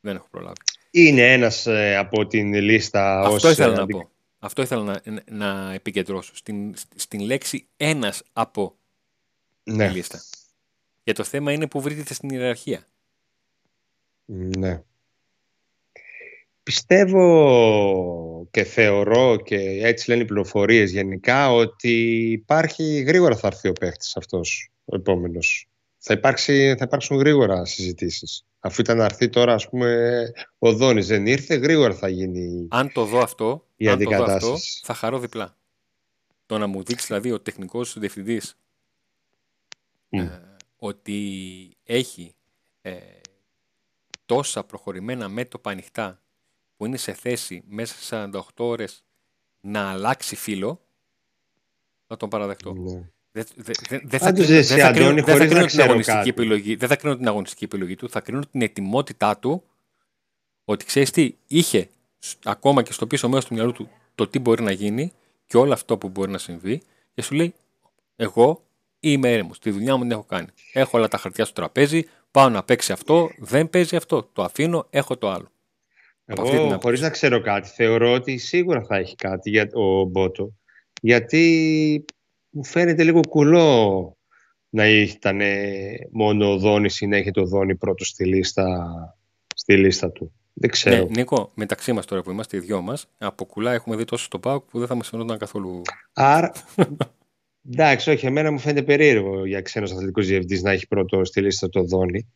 Δεν 0.00 0.16
έχω 0.16 0.26
προλάβει. 0.30 0.56
Είναι 0.90 1.32
ένας 1.32 1.66
από 1.98 2.26
την 2.26 2.54
λίστα 2.54 3.20
Αυτό 3.20 3.48
ως, 3.48 3.52
ήθελα 3.52 3.72
ε, 3.72 3.76
να 3.76 3.82
αντι- 3.82 3.96
πω. 3.96 4.08
Αυτό 4.38 4.62
ήθελα 4.62 4.82
να, 4.82 5.00
να 5.30 5.72
επικεντρώσω. 5.72 6.36
Στην, 6.36 6.74
στην 6.94 7.20
λέξη 7.20 7.66
ένας 7.76 8.22
από 8.32 8.76
Ναι. 9.64 9.88
τη 9.88 9.94
λίστα. 9.94 10.22
Και 11.02 11.12
το 11.12 11.24
θέμα 11.24 11.52
είναι 11.52 11.66
που 11.66 11.80
βρίσκεται 11.80 12.14
στην 12.14 12.28
ιεραρχία. 12.28 12.86
Ναι. 14.24 14.82
Πιστεύω 16.64 18.48
και 18.50 18.64
θεωρώ 18.64 19.36
και 19.36 19.56
έτσι 19.82 20.10
λένε 20.10 20.22
οι 20.22 20.24
πληροφορίες 20.24 20.90
γενικά 20.90 21.52
ότι 21.52 21.90
υπάρχει 22.30 23.00
γρήγορα 23.00 23.36
θα 23.36 23.46
έρθει 23.46 23.68
ο 23.68 23.72
παίχτης 23.72 24.16
αυτός 24.16 24.70
ο 24.84 24.96
επόμενος. 24.96 25.68
Θα, 25.98 26.14
υπάρξει, 26.14 26.74
θα 26.78 26.84
υπάρξουν 26.84 27.16
γρήγορα 27.16 27.64
συζητήσεις. 27.64 28.44
Αφού 28.58 28.80
ήταν 28.80 28.96
να 28.96 29.04
έρθει 29.04 29.28
τώρα 29.28 29.54
ας 29.54 29.68
πούμε 29.68 30.30
ο 30.58 30.72
Δόνης 30.72 31.06
δεν 31.06 31.26
ήρθε 31.26 31.54
γρήγορα 31.54 31.94
θα 31.94 32.08
γίνει 32.08 32.66
Αν 32.70 32.92
το 32.92 33.04
δω 33.04 33.18
αυτό, 33.18 33.66
Η 33.76 33.88
αν 33.88 33.98
το 33.98 34.04
δω 34.04 34.10
αυτό 34.10 34.22
αντικατάσταση. 34.22 34.80
θα 34.84 34.94
χαρώ 34.94 35.18
διπλά. 35.18 35.56
Το 36.46 36.58
να 36.58 36.66
μου 36.66 36.82
δείξει 36.82 37.06
δηλαδή 37.06 37.32
ο 37.32 37.40
τεχνικός 37.40 37.98
διευθυντής 37.98 38.56
Μμ. 40.08 40.18
ε, 40.18 40.56
ότι 40.76 41.20
έχει 41.84 42.34
ε, 42.82 42.96
τόσα 44.26 44.64
προχωρημένα 44.64 45.28
μέτωπα 45.28 45.70
ανοιχτά 45.70 46.23
που 46.76 46.86
είναι 46.86 46.96
σε 46.96 47.12
θέση 47.12 47.62
μέσα 47.68 47.94
σε 47.94 48.30
48 48.32 48.40
ώρες 48.56 49.04
να 49.60 49.90
αλλάξει 49.90 50.36
φύλλο, 50.36 50.80
θα 52.06 52.16
τον 52.16 52.28
παραδεχτώ. 52.28 52.72
Ναι. 52.72 53.08
Δεν, 53.32 53.46
δεν, 53.54 53.74
δεν, 53.88 54.00
δεν 54.04 54.18
θα 54.20 54.26
Πάντως, 54.26 54.44
κρίνω, 54.44 54.58
εσύ, 54.58 54.74
δεν 54.74 54.82
θα 54.82 54.88
Αντώνη, 54.88 55.04
κρίνω- 55.06 55.24
δεν 55.24 55.24
θα 55.24 55.32
χωρίς 55.32 55.40
να 55.40 55.46
κρίνω 55.48 55.60
την 55.60 55.66
ξέρω 55.68 55.84
αγωνιστική 55.84 56.16
κάτι. 56.18 56.28
επιλογή. 56.28 56.74
Δεν 56.76 56.88
θα 56.88 56.96
κρίνω 56.96 57.16
την 57.16 57.28
αγωνιστική 57.28 57.64
επιλογή 57.64 57.94
του, 57.96 58.10
θα 58.10 58.20
κρίνω 58.20 58.40
την 58.50 58.62
ετοιμότητά 58.62 59.38
του 59.38 59.62
ότι 60.64 60.84
ξέρεις 60.84 61.10
τι, 61.10 61.34
είχε 61.46 61.88
σ- 62.18 62.38
ακόμα 62.44 62.82
και 62.82 62.92
στο 62.92 63.06
πίσω 63.06 63.28
μέρος 63.28 63.44
του 63.44 63.54
μυαλού 63.54 63.72
του 63.72 63.88
το 64.14 64.28
τι 64.28 64.38
μπορεί 64.38 64.62
να 64.62 64.70
γίνει 64.72 65.12
και 65.46 65.56
όλο 65.56 65.72
αυτό 65.72 65.98
που 65.98 66.08
μπορεί 66.08 66.30
να 66.30 66.38
συμβεί 66.38 66.82
και 67.14 67.22
σου 67.22 67.34
λέει 67.34 67.54
εγώ 68.16 68.64
είμαι 69.00 69.32
έρεμο. 69.32 69.50
Τη 69.60 69.70
δουλειά 69.70 69.96
μου 69.96 70.02
την 70.02 70.10
έχω 70.10 70.22
κάνει. 70.24 70.46
Έχω 70.72 70.98
όλα 70.98 71.08
τα 71.08 71.18
χαρτιά 71.18 71.44
στο 71.44 71.54
τραπέζι, 71.54 72.08
πάω 72.30 72.48
να 72.48 72.62
παίξει 72.62 72.92
αυτό, 72.92 73.30
δεν 73.38 73.70
παίζει 73.70 73.96
αυτό. 73.96 74.28
Το 74.32 74.42
αφήνω, 74.42 74.86
έχω 74.90 75.16
το 75.16 75.30
άλλο. 75.30 75.48
Από 76.26 76.40
αυτή 76.42 76.54
την 76.54 76.58
Εγώ, 76.58 76.66
άποψη. 76.66 76.86
χωρίς 76.86 77.00
να 77.00 77.10
ξέρω 77.10 77.40
κάτι, 77.40 77.68
θεωρώ 77.68 78.12
ότι 78.12 78.36
σίγουρα 78.38 78.82
θα 78.82 78.96
έχει 78.96 79.14
κάτι 79.14 79.50
για 79.50 79.68
ο 79.72 80.04
Μπότο. 80.04 80.52
Γιατί 81.00 82.04
μου 82.50 82.64
φαίνεται 82.64 83.02
λίγο 83.02 83.20
κουλό 83.28 84.16
να 84.68 84.88
ήταν 84.88 85.40
μόνο 86.12 86.52
ο 86.52 86.58
Δόνης 86.58 87.00
ή 87.00 87.06
να 87.06 87.16
έχει 87.16 87.30
το 87.30 87.44
Δόνη 87.44 87.76
πρώτος 87.76 88.08
στη 88.08 88.24
λίστα, 88.24 88.88
στη 89.54 89.76
λίστα 89.76 90.10
του. 90.10 90.32
Δεν 90.52 90.70
ξέρω. 90.70 90.96
Ναι, 90.96 91.10
Νίκο, 91.10 91.50
μεταξύ 91.54 91.92
μας 91.92 92.06
τώρα 92.06 92.22
που 92.22 92.30
είμαστε 92.30 92.56
οι 92.56 92.60
δυο 92.60 92.80
μας, 92.80 93.06
από 93.18 93.44
κουλά 93.44 93.72
έχουμε 93.72 93.96
δει 93.96 94.04
τόσο 94.04 94.24
στο 94.24 94.38
ΠΑΟΚ 94.38 94.64
που 94.70 94.78
δεν 94.78 94.88
θα 94.88 94.94
μας 94.94 95.08
φαινόταν 95.08 95.38
καθόλου. 95.38 95.82
Άρα, 96.12 96.52
εντάξει, 97.70 98.10
όχι, 98.10 98.26
εμένα 98.26 98.52
μου 98.52 98.58
φαίνεται 98.58 98.82
περίεργο 98.82 99.46
για 99.46 99.60
ξένος 99.60 99.92
αθλητικός 99.92 100.26
διευθυντής 100.26 100.62
να 100.62 100.70
έχει 100.70 100.86
πρώτο 100.86 101.24
στη 101.24 101.40
λίστα 101.40 101.68
το 101.68 101.82
Δόνη. 101.82 102.32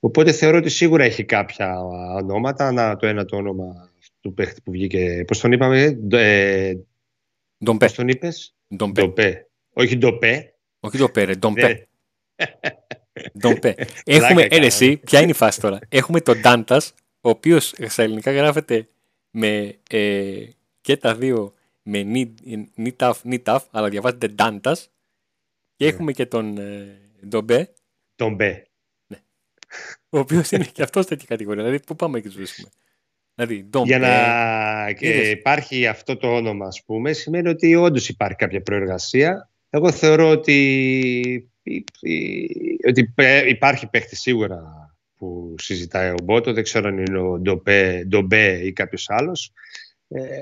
Οπότε 0.00 0.32
θεωρώ 0.32 0.58
ότι 0.58 0.68
σίγουρα 0.68 1.04
έχει 1.04 1.24
κάποια 1.24 1.80
ονόματα. 2.22 2.72
Να, 2.72 2.96
το 2.96 3.06
ένα 3.06 3.24
το 3.24 3.36
όνομα 3.36 3.90
του 4.20 4.34
παίχτη 4.34 4.60
που 4.60 4.70
βγήκε, 4.70 5.24
πώς 5.26 5.40
τον 5.40 5.52
είπαμε, 5.52 5.98
ε, 6.10 6.72
Ντομπέ. 7.64 7.86
πώς 7.86 7.94
τον 7.94 8.08
είπες, 8.08 8.54
Ντομπέ. 8.76 9.02
Ντοπέ. 9.02 9.48
Όχι 9.72 9.96
Ντοπέ. 9.96 10.54
Όχι 10.80 10.96
Ντομπέ, 10.96 11.24
ρε, 11.24 11.34
Ντομπέ. 11.34 11.62
Ναι. 11.62 11.78
Ντομπέ. 13.38 13.74
Έχουμε, 14.04 14.42
ε, 14.42 14.46
κάνω. 14.46 14.60
ρε, 14.60 14.66
εσύ, 14.66 14.96
ποια 14.96 15.20
είναι 15.20 15.30
η 15.30 15.34
φάση 15.34 15.60
τώρα; 15.60 15.78
Έχουμε 15.88 16.20
τον 16.20 16.40
Ντάντας, 16.40 16.94
ο 17.20 17.28
οποίος 17.28 17.74
στα 17.86 18.02
ελληνικά 18.02 18.32
γράφεται 18.32 18.88
με 19.30 19.78
ε, 19.90 20.44
και 20.80 20.96
τα 20.96 21.14
δύο 21.14 21.54
με 21.82 22.02
νι, 22.02 22.34
νι, 22.74 22.92
ταφ, 22.92 23.24
νι, 23.24 23.38
ταφ, 23.38 23.64
αλλά 23.70 23.88
διαβάζεται 23.88 24.28
Ντάντα. 24.28 24.76
Και 25.76 25.84
Ναι. 25.84 25.90
έχουμε 25.90 26.12
και 26.12 26.26
τον 26.26 26.58
ε, 26.58 26.98
Ντομπέ, 27.26 27.72
Τον 28.14 28.34
Μπέ. 28.34 28.62
ο 30.08 30.18
οποίος 30.18 30.50
είναι 30.50 30.64
και 30.64 30.82
αυτός 30.82 31.06
τέτοια 31.06 31.26
κατηγορία. 31.28 31.62
Δηλαδή, 31.64 31.84
πού 31.84 31.96
πάμε 31.96 32.20
και 32.20 32.26
τους 32.26 32.36
βρίσκουμε. 32.36 32.68
Δηλαδή, 33.34 33.64
Ντομπέ. 33.64 33.86
Για 33.86 33.98
να 33.98 34.92
και 34.92 35.08
είδες. 35.08 35.30
υπάρχει 35.30 35.86
αυτό 35.86 36.16
το 36.16 36.34
όνομα, 36.34 36.66
ας 36.66 36.82
πούμε, 36.84 37.12
σημαίνει 37.12 37.48
ότι 37.48 37.74
όντως 37.74 38.08
υπάρχει 38.08 38.36
κάποια 38.36 38.62
προεργασία. 38.62 39.50
Εγώ 39.70 39.92
θεωρώ 39.92 40.28
ότι, 40.28 41.50
ότι 42.88 43.04
πέ- 43.14 43.48
υπάρχει 43.48 43.86
παίχτης 43.86 44.20
σίγουρα 44.20 44.62
που 45.16 45.54
συζητάει 45.58 46.10
ο 46.10 46.16
Μπότο. 46.22 46.52
Δεν 46.52 46.62
ξέρω 46.62 46.88
αν 46.88 46.98
είναι 46.98 47.18
ο 47.18 47.38
Ντομπέ, 47.38 48.04
Ντομπέ 48.08 48.60
ή 48.64 48.72
κάποιος 48.72 49.10
άλλος. 49.10 49.52
Ε, 50.08 50.40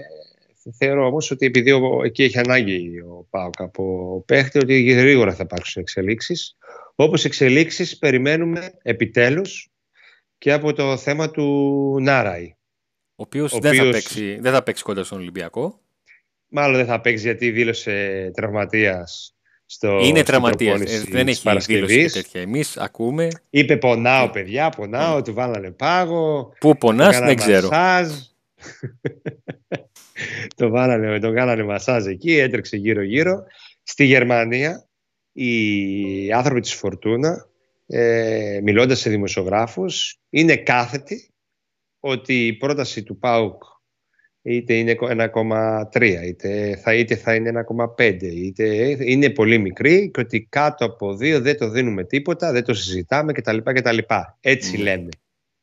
θεωρώ 0.76 1.06
όμως 1.06 1.30
ότι 1.30 1.46
επειδή 1.46 1.70
ο- 1.72 2.00
εκεί 2.04 2.22
έχει 2.22 2.38
ανάγκη 2.38 3.00
ο 3.00 3.26
Πάοκ 3.30 3.60
από 3.60 4.22
παίχτη, 4.26 4.58
ότι 4.58 4.82
γρήγορα 4.82 5.34
θα 5.34 5.42
υπάρξουν 5.42 5.82
εξελίξεις. 5.82 6.56
Όπως 6.94 7.24
εξελίξεις 7.24 7.98
περιμένουμε 7.98 8.72
επιτέλους 8.82 9.68
και 10.38 10.52
από 10.52 10.72
το 10.72 10.96
θέμα 10.96 11.30
του 11.30 11.96
Νάραη. 12.00 12.54
Ο 13.14 13.22
οποίος 13.22 13.52
ο 13.52 13.58
δεν, 13.58 13.74
θα 13.74 13.78
οποίος- 13.82 13.94
παίξει, 13.94 14.38
δεν 14.40 14.52
θα 14.52 14.62
παίξει 14.62 14.82
κοντά 14.82 15.04
στον 15.04 15.18
Ολυμπιακό. 15.18 15.80
Μάλλον 16.48 16.76
δεν 16.76 16.86
θα 16.86 17.00
παίξει 17.00 17.24
γιατί 17.24 17.50
δήλωσε 17.50 18.30
τραυματίας 18.34 19.34
στο 19.66 19.88
είναι 19.98 20.06
στην 20.08 20.24
τραυματίας. 20.24 20.70
προπόνηση 20.78 20.96
δεν 20.96 21.04
της 21.04 21.12
έχει 21.12 21.22
δήλωση 21.22 21.42
Παρασκευής. 21.42 22.12
και 22.12 22.22
τέτοια. 22.22 22.40
Εμείς 22.40 22.76
ακούμε. 22.76 23.28
Είπε 23.50 23.76
πονάω 23.76 24.30
παιδιά, 24.30 24.68
πονάω, 24.68 25.22
του 25.22 25.34
βάλανε 25.34 25.70
πάγο. 25.70 26.52
Πού 26.60 26.76
πονάς, 26.78 27.04
τον 27.06 27.14
κάνανε 27.14 27.34
δεν 27.34 27.44
ξέρω. 27.44 27.68
μασάζ. 30.20 30.46
το 30.56 30.68
βάλανε, 30.68 31.18
τον 31.18 31.34
κάνανε 31.34 31.62
μασάζ 31.62 32.06
εκεί, 32.06 32.32
έτρεξε 32.38 32.76
γύρω-γύρω. 32.76 33.44
Στη 33.82 34.04
Γερμανία, 34.04 34.88
οι 35.32 36.32
άνθρωποι 36.32 36.60
της 36.60 36.74
Φορτούνα, 36.74 37.48
ε, 37.86 38.60
μιλώντας 38.62 39.00
σε 39.00 39.10
δημοσιογράφους, 39.10 40.18
είναι 40.30 40.56
κάθετοι 40.56 41.30
ότι 42.00 42.46
η 42.46 42.52
πρόταση 42.52 43.02
του 43.02 43.18
ΠΑΟΚ 43.18 43.62
είτε 44.42 44.74
είναι 44.74 44.96
1,3 45.00 46.22
είτε 46.24 46.76
θα, 46.76 46.94
είτε 46.94 47.16
θα 47.16 47.34
είναι 47.34 47.64
1,5 47.96 48.22
είτε 48.22 48.96
είναι 49.00 49.30
πολύ 49.30 49.58
μικρή 49.58 50.10
και 50.10 50.20
ότι 50.20 50.46
κάτω 50.50 50.84
από 50.84 51.08
2 51.10 51.38
δεν 51.40 51.56
το 51.56 51.68
δίνουμε 51.68 52.04
τίποτα, 52.04 52.52
δεν 52.52 52.64
το 52.64 52.74
συζητάμε 52.74 53.32
κτλ. 53.32 53.58
κτλ. 53.58 53.98
Έτσι 54.40 54.76
Ναι. 54.76 54.82
λένε. 54.82 55.08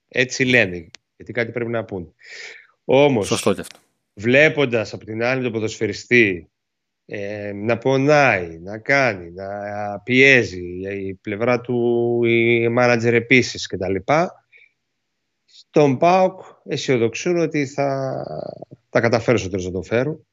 Έτσι 0.08 0.44
λένε. 0.44 0.90
Γιατί 1.16 1.32
κάτι 1.32 1.52
πρέπει 1.52 1.72
να 1.72 1.86
πούν. 1.86 2.14
Όμως, 2.86 3.28
Σωστό 3.28 3.54
και 3.54 3.62
αυτό. 3.62 3.80
Βλέποντας 4.18 4.94
από 4.94 5.06
την 5.06 5.24
άλλη 5.24 5.44
τον 5.44 5.52
ποδοσφαιριστή 5.52 6.50
ε, 7.06 7.52
να 7.54 7.78
πονάει, 7.78 8.60
να 8.60 8.78
κάνει, 8.78 9.32
να 9.32 9.48
πιέζει 10.04 10.64
η 11.08 11.14
πλευρά 11.14 11.62
του 11.62 12.22
η 12.26 12.68
μάνατζερ 12.68 13.14
επίσης 13.14 13.68
κτλ. 13.68 13.96
Στον 15.46 15.98
ΠΑΟΚ 15.98 16.42
αισιοδοξούν 16.64 17.38
ότι 17.38 17.66
θα 17.66 18.14
τα 18.90 19.00
καταφέρουν 19.02 19.40
στο 19.40 19.50
τέλος 19.50 19.66
να 19.66 19.72
το 19.72 19.82
φέρουν. 19.82 20.28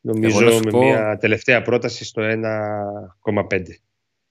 Νομίζω 0.00 0.40
Εγώ 0.40 0.48
να 0.48 0.56
σου 0.56 0.64
με 0.64 0.70
πω- 0.70 0.82
μια 0.82 1.16
τελευταία 1.16 1.62
πρόταση 1.62 2.04
στο 2.04 2.22
1,5. 2.22 3.80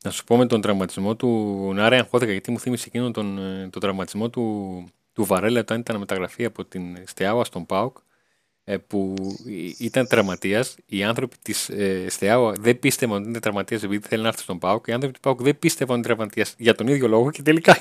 Να 0.04 0.12
σου 0.12 0.24
πω 0.24 0.38
με 0.38 0.46
τον 0.46 0.62
τραυματισμό 0.62 1.16
του 1.16 1.72
Νάρε 1.74 1.98
αγχώθηκα 1.98 2.32
γιατί 2.32 2.52
μου 2.52 2.60
θύμισε 2.60 2.86
εκείνον 2.88 3.14
τον, 3.14 3.38
ε, 3.38 3.70
τον 3.70 3.82
τραυματισμό 3.82 4.30
του, 4.30 4.86
του 5.14 5.26
Βαρέλα 5.26 5.60
όταν 5.60 5.80
ήταν 5.80 5.98
μεταγραφή 5.98 6.46
από 6.46 6.66
την 6.66 6.98
Στεάουα 7.06 7.44
στον 7.44 7.66
ΠΑΟΚ 7.66 7.98
ε, 7.98 8.02
που 8.88 9.13
ε, 9.48 9.84
ήταν 9.86 10.07
τραυματίας. 10.07 10.75
Οι 10.86 11.03
άνθρωποι 11.03 11.36
της 11.41 11.69
ε, 11.69 12.05
Στεάουα 12.10 12.53
δεν 12.60 12.79
πίστευαν 12.79 13.19
ότι 13.19 13.29
είναι 13.29 13.39
τραυματίας 13.39 13.84
επειδή 13.84 14.07
θέλει 14.07 14.22
να 14.22 14.27
έρθει 14.27 14.41
στον 14.41 14.60
ΠΑΟΚ. 14.60 14.88
Οι 14.88 14.91
άνθρωποι 14.91 15.13
του 15.13 15.19
ΠΑΟΚ 15.19 15.41
δεν 15.41 15.60
πίστευαν 15.60 15.98
ότι 16.00 16.07
είναι 16.07 16.15
τραυματίας 16.15 16.55
για 16.57 16.75
τον 16.75 16.88
ίδιο 16.88 17.07
λόγο 17.07 17.31
και 17.31 17.41
τελικά 17.41 17.77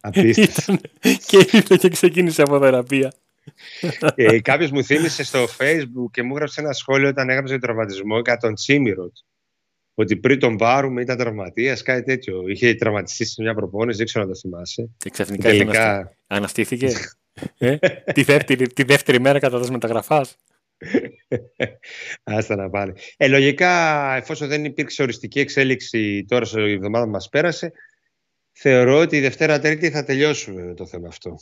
Απίστευτο. 0.00 0.72
ήταν. 0.72 0.80
και 1.26 1.36
ήρθε 1.36 1.76
και 1.78 1.88
ξεκίνησε 1.88 2.42
από 2.42 2.58
θεραπεία. 2.60 3.12
ε, 4.14 4.40
Κάποιος 4.40 4.70
μου 4.70 4.84
θύμισε 4.84 5.24
στο 5.24 5.44
Facebook 5.58 6.10
και 6.10 6.22
μου 6.22 6.32
έγραψε 6.34 6.60
ένα 6.60 6.72
σχόλιο 6.72 7.08
όταν 7.08 7.28
έγραψε 7.28 7.52
τον 7.52 7.60
τραυματισμό 7.62 8.20
για 8.20 8.36
τον 8.36 8.54
Τσίμιροτ. 8.54 9.12
Ότι 9.94 10.16
πριν 10.16 10.38
τον 10.38 10.56
πάρουμε 10.56 11.00
ήταν 11.00 11.16
τραυματίας, 11.16 11.82
κάτι 11.82 12.02
τέτοιο. 12.02 12.48
Είχε 12.48 12.74
τραυματιστεί 12.74 13.24
σε 13.24 13.42
μια 13.42 13.54
προπόνηση, 13.54 13.96
δεν 13.96 14.06
ξέρω 14.06 14.24
αν 14.24 14.30
το 14.30 14.36
θυμάσαι. 14.36 14.88
Και 14.96 15.10
ξαφνικά 15.10 15.48
είχε 15.52 15.62
αναστη- 15.62 15.82
Τελικά. 15.82 16.12
αναστήθηκε. 16.26 16.88
Ε, 17.58 17.76
τη, 18.12 18.22
δεύτερη, 18.22 18.66
τη 18.66 18.82
δεύτερη 18.82 19.20
μέρα 19.20 19.38
κατά 19.38 19.60
τη 19.60 19.70
μεταγραφάς. 19.70 20.36
Άστα 22.22 22.56
να 22.56 22.70
πάνε. 22.70 22.92
Ε, 23.16 23.28
λογικά, 23.28 24.14
εφόσον 24.16 24.48
δεν 24.48 24.64
υπήρξε 24.64 25.02
οριστική 25.02 25.40
εξέλιξη 25.40 26.24
τώρα 26.28 26.44
σε 26.44 26.60
εβδομάδα 26.60 27.04
που 27.04 27.10
μας 27.10 27.28
πέρασε, 27.28 27.72
θεωρώ 28.52 28.98
ότι 28.98 29.16
η 29.16 29.20
Δευτέρα 29.20 29.58
Τρίτη 29.58 29.90
θα 29.90 30.04
τελειώσουμε 30.04 30.62
με 30.62 30.74
το 30.74 30.86
θέμα 30.86 31.08
αυτό. 31.08 31.36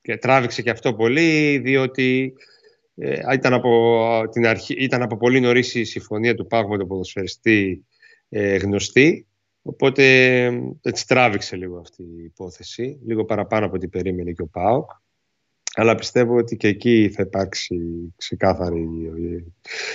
Και 0.00 0.16
τράβηξε 0.16 0.62
και 0.62 0.70
αυτό 0.70 0.94
πολύ, 0.94 1.58
διότι 1.58 2.34
Ε, 2.94 3.20
ήταν, 3.34 3.52
από, 3.52 4.22
την 4.32 4.46
αρχή, 4.46 4.74
ήταν 4.74 5.02
από 5.02 5.16
πολύ 5.16 5.40
νωρίς 5.40 5.74
η 5.74 5.84
συμφωνία 5.84 6.34
του 6.34 6.46
Πάγου 6.46 6.68
με 6.68 6.78
τον 6.78 6.88
ποδοσφαιριστή 6.88 7.86
ε, 8.28 8.56
γνωστή. 8.56 9.26
Οπότε 9.62 10.04
έτσι 10.82 11.06
τράβηξε 11.06 11.56
λίγο 11.56 11.78
αυτή 11.78 12.02
η 12.02 12.24
υπόθεση, 12.24 12.98
λίγο 13.06 13.24
παραπάνω 13.24 13.66
από 13.66 13.74
ό,τι 13.74 13.88
περίμενε 13.88 14.32
και 14.32 14.42
ο 14.42 14.48
ΠΑΟΚ. 14.48 14.90
Αλλά 15.74 15.94
πιστεύω 15.94 16.36
ότι 16.36 16.56
και 16.56 16.68
εκεί 16.68 17.10
θα 17.14 17.22
υπάρξει 17.22 17.78
ξεκάθαρη... 18.16 18.88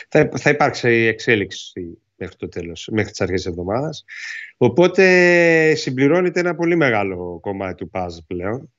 Θα, 0.09 0.29
θα 0.35 0.49
υπάρξει 0.49 0.89
εξέλιξη 0.89 1.97
μέχρι 2.15 2.35
το 2.35 2.47
τέλος, 2.47 2.89
μέχρι 2.91 3.11
τις 3.11 3.21
αρχές 3.21 3.41
της 3.41 3.51
εβδομάδας. 3.51 4.03
Οπότε 4.57 5.75
συμπληρώνεται 5.75 6.39
ένα 6.39 6.55
πολύ 6.55 6.75
μεγάλο 6.75 7.39
κομμάτι 7.41 7.75
του 7.75 7.89
ΠΑΖ 7.89 8.19
πλέον. 8.27 8.71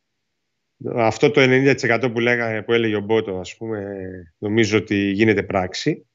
Αυτό 0.95 1.31
το 1.31 1.41
90% 1.45 2.11
που, 2.13 2.21
λέγα, 2.21 2.65
που 2.65 2.73
έλεγε 2.73 2.97
ο 2.97 3.01
Μπότο, 3.01 3.39
ας 3.39 3.57
πούμε, 3.57 3.97
νομίζω 4.39 4.79
ότι 4.79 4.97
γίνεται 4.97 5.43
πράξη. 5.43 6.07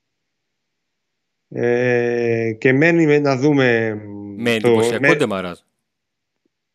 Ε, 1.49 2.51
και 2.57 2.73
μένει 2.73 3.19
να 3.19 3.37
δούμε... 3.37 3.95
Με 4.37 4.51
εντυπωσιακό 4.51 5.07
με... 5.07 5.15
ντεμαράζ. 5.15 5.59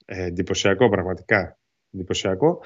Ε, 0.05 0.25
εντυπωσιακό 0.25 0.89
πραγματικά. 0.89 1.59
Εντυπωσιακό. 1.95 2.61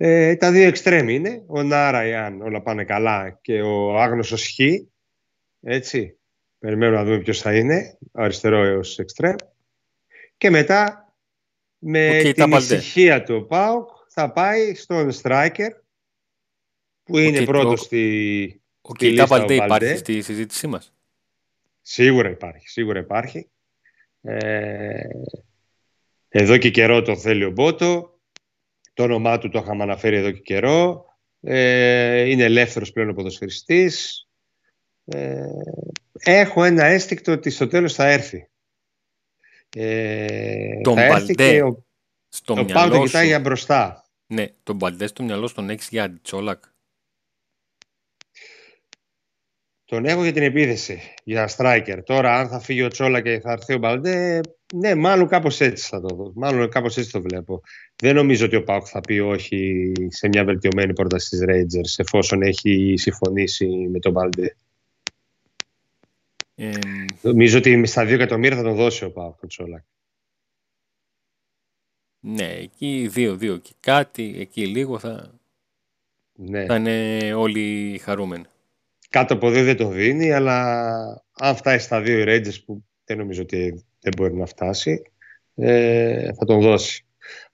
Ε, 0.00 0.36
τα 0.36 0.52
δύο 0.52 0.66
εξτρέμ 0.66 1.08
είναι. 1.08 1.42
Ο 1.46 1.62
Νάρα, 1.62 2.00
εάν 2.00 2.40
όλα 2.40 2.62
πάνε 2.62 2.84
καλά, 2.84 3.38
και 3.42 3.62
ο 3.62 3.98
Άγνωσος 3.98 4.54
Χ. 4.54 4.58
Έτσι. 5.62 6.18
Περιμένουμε 6.58 6.96
να 6.96 7.04
δούμε 7.04 7.18
ποιος 7.18 7.40
θα 7.40 7.56
είναι. 7.56 7.98
Αριστερό 8.12 8.64
έως 8.64 8.98
εξτρέμ. 8.98 9.34
Και 10.36 10.50
μετά, 10.50 11.12
με 11.78 12.20
okay, 12.20 12.34
την 12.34 12.52
ησυχία 12.52 13.22
του 13.22 13.46
ΠΑΟΚ, 13.48 13.88
θα 14.08 14.32
πάει 14.32 14.74
στον 14.74 15.10
striker, 15.22 15.70
που 17.02 17.18
είναι 17.18 17.38
okay, 17.38 17.46
πρώτος 17.46 17.80
στη, 17.80 18.62
ο 18.80 18.94
στη 18.94 19.10
λίστα 19.10 19.44
υπάρχει 19.48 19.96
στη 19.96 20.22
συζήτησή 20.22 20.66
μας. 20.66 20.94
Σίγουρα 21.82 22.30
υπάρχει, 22.30 22.68
σίγουρα 22.68 22.98
υπάρχει. 22.98 23.48
Ε, 24.22 25.08
εδώ 26.28 26.56
και 26.56 26.70
καιρό 26.70 27.02
το 27.02 27.16
θέλει 27.16 27.44
ο 27.44 27.50
Μπότο. 27.50 28.17
Το 28.98 29.04
όνομά 29.04 29.38
του 29.38 29.48
το 29.48 29.58
είχαμε 29.58 29.82
αναφέρει 29.82 30.16
εδώ 30.16 30.30
και 30.30 30.40
καιρό. 30.40 31.04
Ε, 31.40 32.20
είναι 32.20 32.44
ελεύθερος 32.44 32.92
πλέον 32.92 33.08
ο 33.08 33.12
ποδοσφαιριστής. 33.12 34.26
Ε, 35.04 35.46
έχω 36.18 36.64
ένα 36.64 36.84
αίσθηκτο 36.84 37.32
ότι 37.32 37.50
στο 37.50 37.66
τέλος 37.66 37.94
θα 37.94 38.06
έρθει. 38.08 38.48
Ε, 39.76 40.80
τον 40.82 40.94
θα 40.94 41.02
έρθει 41.02 41.34
και 41.34 41.62
ο, 41.62 41.84
στο 42.28 42.54
ο 42.58 42.64
Πάου 42.64 42.90
το 42.90 43.02
κοιτάει 43.02 43.26
για 43.26 43.40
μπροστά. 43.40 44.08
Ναι, 44.26 44.46
τον 44.62 44.76
Μπαλντέ 44.76 45.06
στο 45.06 45.22
μυαλό 45.22 45.52
τον 45.52 45.70
έχεις 45.70 45.88
για 45.88 46.20
Τσόλακ; 46.22 46.64
Τον 49.88 50.04
έχω 50.04 50.22
για 50.22 50.32
την 50.32 50.42
επίθεση, 50.42 51.00
για 51.24 51.50
striker. 51.56 51.98
Τώρα, 52.04 52.38
αν 52.38 52.48
θα 52.48 52.60
φύγει 52.60 52.82
ο 52.82 52.88
Τσόλα 52.88 53.20
και 53.20 53.40
θα 53.40 53.52
έρθει 53.52 53.74
ο 53.74 53.78
Μπαλντέ, 53.78 54.40
ναι, 54.74 54.94
μάλλον 54.94 55.28
κάπως 55.28 55.60
έτσι 55.60 55.88
θα 55.88 56.00
το 56.00 56.14
δω. 56.16 56.32
Μάλλον 56.34 56.70
κάπως 56.70 56.96
έτσι 56.96 57.10
το 57.10 57.22
βλέπω. 57.22 57.60
Δεν 57.96 58.14
νομίζω 58.14 58.46
ότι 58.46 58.56
ο 58.56 58.62
Πάουκ 58.62 58.86
θα 58.88 59.00
πει 59.00 59.18
όχι 59.18 59.92
σε 60.08 60.28
μια 60.28 60.44
βελτιωμένη 60.44 60.92
πρόταση 60.92 61.28
της 61.28 61.44
Rangers 61.48 61.94
εφόσον 61.96 62.42
έχει 62.42 62.94
συμφωνήσει 62.96 63.66
με 63.66 63.98
τον 63.98 64.12
Μπαλντέ. 64.12 64.56
Ε... 66.54 66.70
Νομίζω 67.20 67.58
ότι 67.58 67.86
στα 67.86 68.02
2 68.02 68.08
εκατομμύρια 68.08 68.56
θα 68.56 68.62
τον 68.62 68.74
δώσει 68.74 69.04
ο 69.04 69.10
Πάουκ 69.10 69.38
τον 69.40 69.48
Τσόλα. 69.48 69.84
Ναι, 72.20 72.48
εκεί 72.48 73.10
2-2 73.14 73.58
και 73.62 73.72
κάτι, 73.80 74.36
εκεί 74.38 74.66
λίγο 74.66 74.98
θα, 74.98 75.40
ναι. 76.34 76.64
θα 76.64 76.76
είναι 76.76 77.34
όλοι 77.34 77.98
χαρούμενοι. 78.02 78.44
Κάτω 79.08 79.34
από 79.34 79.50
δύο 79.50 79.64
δεν 79.64 79.76
το 79.76 79.88
δίνει, 79.88 80.32
αλλά 80.32 80.66
αν 81.32 81.56
φτάσει 81.56 81.84
στα 81.84 82.00
δύο 82.00 82.18
οι 82.18 82.24
Rangers 82.26 82.64
που 82.66 82.84
δεν 83.04 83.18
νομίζω 83.18 83.42
ότι 83.42 83.84
δεν 84.00 84.12
μπορεί 84.16 84.34
να 84.34 84.46
φτάσει, 84.46 85.02
ε, 85.54 86.32
θα 86.32 86.44
τον 86.44 86.60
δώσει. 86.60 87.02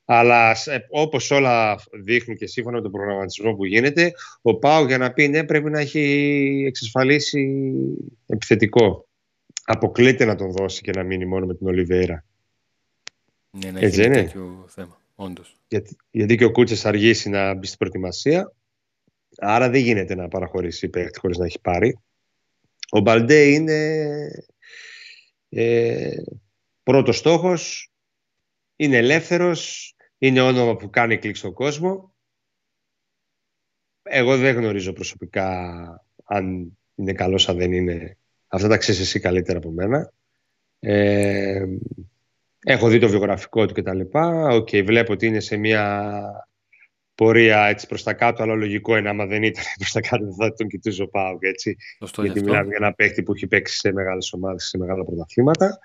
Αλλά 0.04 0.56
όπως 0.88 1.30
όλα 1.30 1.78
δείχνουν 2.02 2.36
και 2.36 2.46
σύμφωνα 2.46 2.76
με 2.76 2.82
τον 2.82 2.90
προγραμματισμό 2.90 3.54
που 3.54 3.64
γίνεται, 3.64 4.12
ο 4.42 4.58
Πάο 4.58 4.86
για 4.86 4.98
να 4.98 5.12
πει 5.12 5.28
ναι 5.28 5.44
πρέπει 5.44 5.70
να 5.70 5.80
έχει 5.80 6.64
εξασφαλίσει 6.66 7.64
επιθετικό. 8.26 9.08
Αποκλείται 9.64 10.24
να 10.24 10.34
τον 10.34 10.52
δώσει 10.52 10.82
και 10.82 10.90
να 10.90 11.02
μείνει 11.02 11.26
μόνο 11.26 11.46
με 11.46 11.54
την 11.54 11.66
Ολιβέρα. 11.66 12.24
Ναι, 13.50 13.70
να 13.70 13.78
έχει 13.78 14.08
τέτοιο 14.08 14.64
θέμα, 14.68 15.00
όντως. 15.14 15.56
Γιατί, 15.68 15.96
γιατί 16.10 16.36
και 16.36 16.44
ο 16.44 16.50
Κούτσες 16.50 16.86
αργήσει 16.86 17.28
να 17.28 17.54
μπει 17.54 17.66
στην 17.66 17.78
προετοιμασία. 17.78 18.52
Άρα 19.36 19.70
δεν 19.70 19.80
γίνεται 19.80 20.14
να 20.14 20.28
παραχωρήσει 20.28 20.88
παίκτη 20.88 21.18
χωρίς 21.18 21.38
να 21.38 21.44
έχει 21.44 21.60
πάρει. 21.60 21.98
Ο 22.90 23.00
Μπαλντέ 23.00 23.44
είναι 23.44 24.08
ε, 25.48 26.16
πρώτος 26.82 27.16
στόχος, 27.16 27.90
είναι 28.76 28.96
ελεύθερος, 28.96 29.94
είναι 30.18 30.40
όνομα 30.40 30.76
που 30.76 30.90
κάνει 30.90 31.18
κλικ 31.18 31.36
στον 31.36 31.52
κόσμο. 31.52 32.14
Εγώ 34.02 34.36
δεν 34.36 34.56
γνωρίζω 34.56 34.92
προσωπικά 34.92 35.68
αν 36.24 36.76
είναι 36.94 37.12
καλός, 37.12 37.48
αν 37.48 37.56
δεν 37.56 37.72
είναι. 37.72 38.16
Αυτά 38.48 38.68
τα 38.68 38.76
ξέρεις 38.76 39.00
εσύ 39.00 39.20
καλύτερα 39.20 39.58
από 39.58 39.70
μένα. 39.70 40.12
Ε, 40.80 41.64
έχω 42.64 42.88
δει 42.88 42.98
το 42.98 43.08
βιογραφικό 43.08 43.66
του 43.66 43.74
κτλ. 43.74 44.00
OK, 44.00 44.68
okay, 44.70 44.84
βλέπω 44.84 45.12
ότι 45.12 45.26
είναι 45.26 45.40
σε 45.40 45.56
μια 45.56 46.48
πορεία 47.14 47.66
έτσι 47.66 47.86
προς 47.86 48.02
τα 48.02 48.12
κάτω, 48.12 48.42
αλλά 48.42 48.54
λογικό 48.54 48.96
είναι 48.96 49.08
άμα 49.08 49.26
δεν 49.26 49.42
ήταν 49.42 49.64
προς 49.78 49.92
τα 49.92 50.00
κάτω 50.00 50.24
δεν 50.24 50.34
θα 50.34 50.54
τον 50.54 50.68
κοιτούσε 50.68 51.02
ο 51.02 51.08
ΠΑΟΚ, 51.08 51.42
έτσι. 51.42 51.76
Γιατί 52.22 52.42
μιλάμε 52.42 52.66
για 52.66 52.76
ένα 52.80 52.92
παίχτη 52.92 53.22
που 53.22 53.32
έχει 53.32 53.46
παίξει 53.46 53.78
σε 53.78 53.92
μεγάλες 53.92 54.32
ομάδες, 54.32 54.64
σε 54.64 54.78
μεγάλα 54.78 55.04
πρωταθλήματα. 55.04 55.78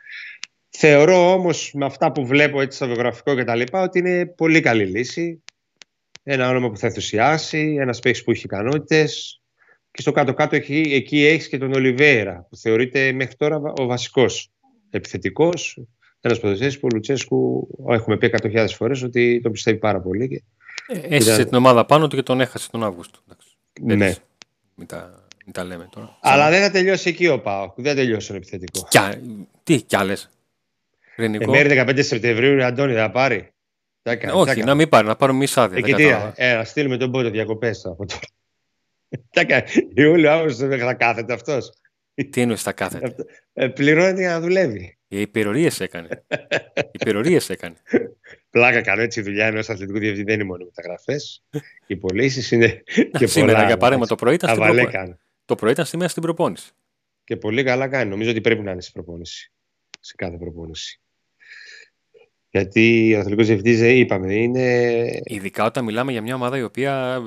Θεωρώ 0.70 1.34
όμως 1.34 1.72
με 1.74 1.86
αυτά 1.86 2.12
που 2.12 2.26
βλέπω 2.26 2.62
έτσι 2.62 2.78
στο 2.78 2.86
βιογραφικό 2.86 3.36
και 3.36 3.44
τα 3.44 3.56
λοιπά 3.56 3.82
ότι 3.82 4.00
είναι 4.00 4.26
πολύ 4.26 4.60
καλή 4.60 4.86
λύση. 4.86 5.44
Ένα 6.24 6.50
όνομα 6.50 6.70
που 6.70 6.78
θα 6.78 6.88
ενθουσιάσει, 6.88 7.76
ένας 7.80 8.00
παίχτη 8.00 8.24
που 8.24 8.32
έχει 8.32 8.46
ικανότητες. 8.46 9.42
Και 9.92 10.02
στο 10.02 10.12
κάτω-κάτω 10.12 10.56
εκεί, 10.56 10.84
εκεί 10.94 11.26
έχεις 11.26 11.48
και 11.48 11.58
τον 11.58 11.74
Ολιβέρα, 11.74 12.48
που 12.50 12.56
θεωρείται 12.56 13.12
μέχρι 13.12 13.36
τώρα 13.36 13.62
ο 13.80 13.86
βασικός 13.86 14.52
επιθετικός. 14.90 15.84
Ένας 16.22 16.40
ποδοσφαιριστή 16.40 16.80
που 16.80 16.88
ο 16.92 16.96
Λουτσέσκου 16.96 17.68
έχουμε 17.90 18.18
πει 18.18 18.32
100.000 18.42 18.68
φορές 18.70 19.04
ότι 19.04 19.40
τον 19.44 19.52
πιστεύει 19.52 19.78
πάρα 19.78 20.02
πολύ. 20.02 20.44
Έσυσε 20.90 21.46
την 21.46 21.58
ομάδα 21.58 21.86
πάνω 21.86 22.08
του 22.08 22.16
και 22.16 22.24
τον 22.24 22.42
έχασε 22.42 22.70
τον 22.70 22.84
Αύγουστο. 22.84 23.20
Ναι. 23.82 24.16
Μην 24.76 24.88
τα, 24.88 25.26
μην 25.46 25.54
τα 25.54 25.64
λέμε 25.64 25.90
τώρα. 25.92 26.18
Αλλά 26.22 26.50
δεν 26.50 26.62
θα 26.62 26.72
τελειώσει 26.72 27.10
εκεί 27.10 27.28
ο 27.28 27.40
Πάο. 27.40 27.74
Δεν 27.76 27.86
θα 27.86 27.96
τελειώσει 28.02 28.32
ο 28.32 28.36
επιθετικό. 28.36 28.88
Κι, 28.90 29.00
τι 29.64 29.82
κι 29.82 29.96
άλλες. 29.96 30.30
Ε, 31.16 31.28
μέρη 31.28 31.84
15 31.88 32.04
Σεπτεμβρίου, 32.04 32.64
Αντώνη, 32.64 32.94
θα 32.94 33.12
πάρει. 33.12 33.54
Τάκα, 34.02 34.34
Όχι, 34.34 34.46
τάκα. 34.46 34.66
να 34.66 34.76
μην 34.76 34.90
πάρει, 34.90 35.08
να 35.08 35.16
πάρω 35.16 35.34
μισά 35.34 35.64
άδεια. 35.64 35.78
Εκεί 35.78 35.94
τι, 35.94 36.08
ε, 36.36 36.56
να 36.56 36.64
στείλουμε 36.64 36.98
τον 36.98 37.12
πότε 37.12 37.30
διακοπές 37.30 37.86
από 37.86 38.06
τώρα. 38.06 38.22
Τάκα, 39.34 39.64
Ιούλιο, 39.94 40.32
Αύγουστο 40.32 40.68
θα 40.68 40.94
κάθεται 40.94 41.34
αυτός. 41.34 41.72
Τι 42.30 42.42
εννοείς 42.42 42.62
θα 42.62 42.72
κάθεται; 42.72 43.16
Ε, 43.54 43.68
πληρώνεται 43.68 44.20
για 44.20 44.30
να 44.30 44.40
δουλεύει. 44.40 44.98
Οι 45.08 45.22
υπερορίες 45.22 45.80
έκανε. 45.80 46.24
Οι 46.76 46.90
υπερορίες 46.92 47.50
έκανε. 47.50 47.76
Πλάκα 48.50 48.82
κάνω 48.82 49.02
έτσι 49.02 49.20
η 49.20 49.24
δουλειά 49.24 49.46
ενός 49.46 49.70
αθλητικού 49.70 50.00
διευθυντή 50.00 50.24
δεν 50.24 50.34
είναι 50.34 50.44
μόνο 50.50 50.66
μεταγραφές. 50.66 51.44
Οι 51.88 51.96
πωλήσεις 51.96 52.52
είναι. 52.52 52.84
και 53.18 53.28
Σήμερα 53.28 53.54
πολλά, 53.54 53.68
για 53.68 53.78
παράδειγμα 53.78 54.08
το 54.08 54.16
πρωί 54.16 54.34
ήταν 54.34 54.50
στην 54.50 54.64
προπόνηση. 54.64 55.18
Το 55.46 55.56
πρωί 55.56 55.72
ήταν 55.72 55.86
σήμερα 55.86 56.10
στην 56.10 56.22
προπόνηση. 56.22 56.72
Και 57.24 57.38
πολύ 57.38 57.64
καλά 57.64 57.88
κάνει. 57.88 58.10
Νομίζω 58.10 58.30
ότι 58.30 58.42
πρέπει 58.42 58.62
να 58.62 58.72
είναι 58.72 58.82
στην 58.82 58.94
προπόνηση. 58.94 59.52
Σε 60.00 60.14
κάθε 60.18 60.38
προπόνηση. 60.38 61.02
Γιατί 62.50 63.14
ο 63.16 63.20
αθλητικός 63.20 63.48
διευθυντής, 63.48 63.82
ε, 63.82 63.90
είπαμε, 63.90 64.34
είναι. 64.34 65.22
Ειδικά 65.24 65.66
όταν 65.66 65.84
μιλάμε 65.84 66.12
για 66.12 66.22
μια 66.22 66.36
ομάδα 66.36 66.58
η 66.58 66.64
οποία 66.64 67.22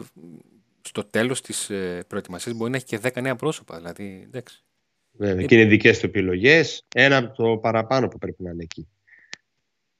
στο 0.82 1.04
τέλος 1.04 1.40
της 1.40 1.70
ε, 1.70 2.04
προετοιμασίας 2.06 2.56
μπορεί 2.56 2.70
να 2.70 2.76
έχει 2.76 2.86
και 2.86 3.00
10 3.02 3.22
νέα 3.22 3.36
πρόσωπα. 3.36 3.76
Δηλαδή, 3.76 4.22
εντάξει. 4.26 4.64
Βέβαια, 5.12 5.44
και 5.44 5.54
είναι 5.54 5.64
δικές 5.64 5.98
του 5.98 6.06
επιλογές. 6.06 6.86
Ένα 6.94 7.16
από 7.16 7.42
το 7.42 7.56
παραπάνω 7.56 8.08
που 8.08 8.18
πρέπει 8.18 8.42
να 8.42 8.50
είναι 8.50 8.62
εκεί. 8.62 8.88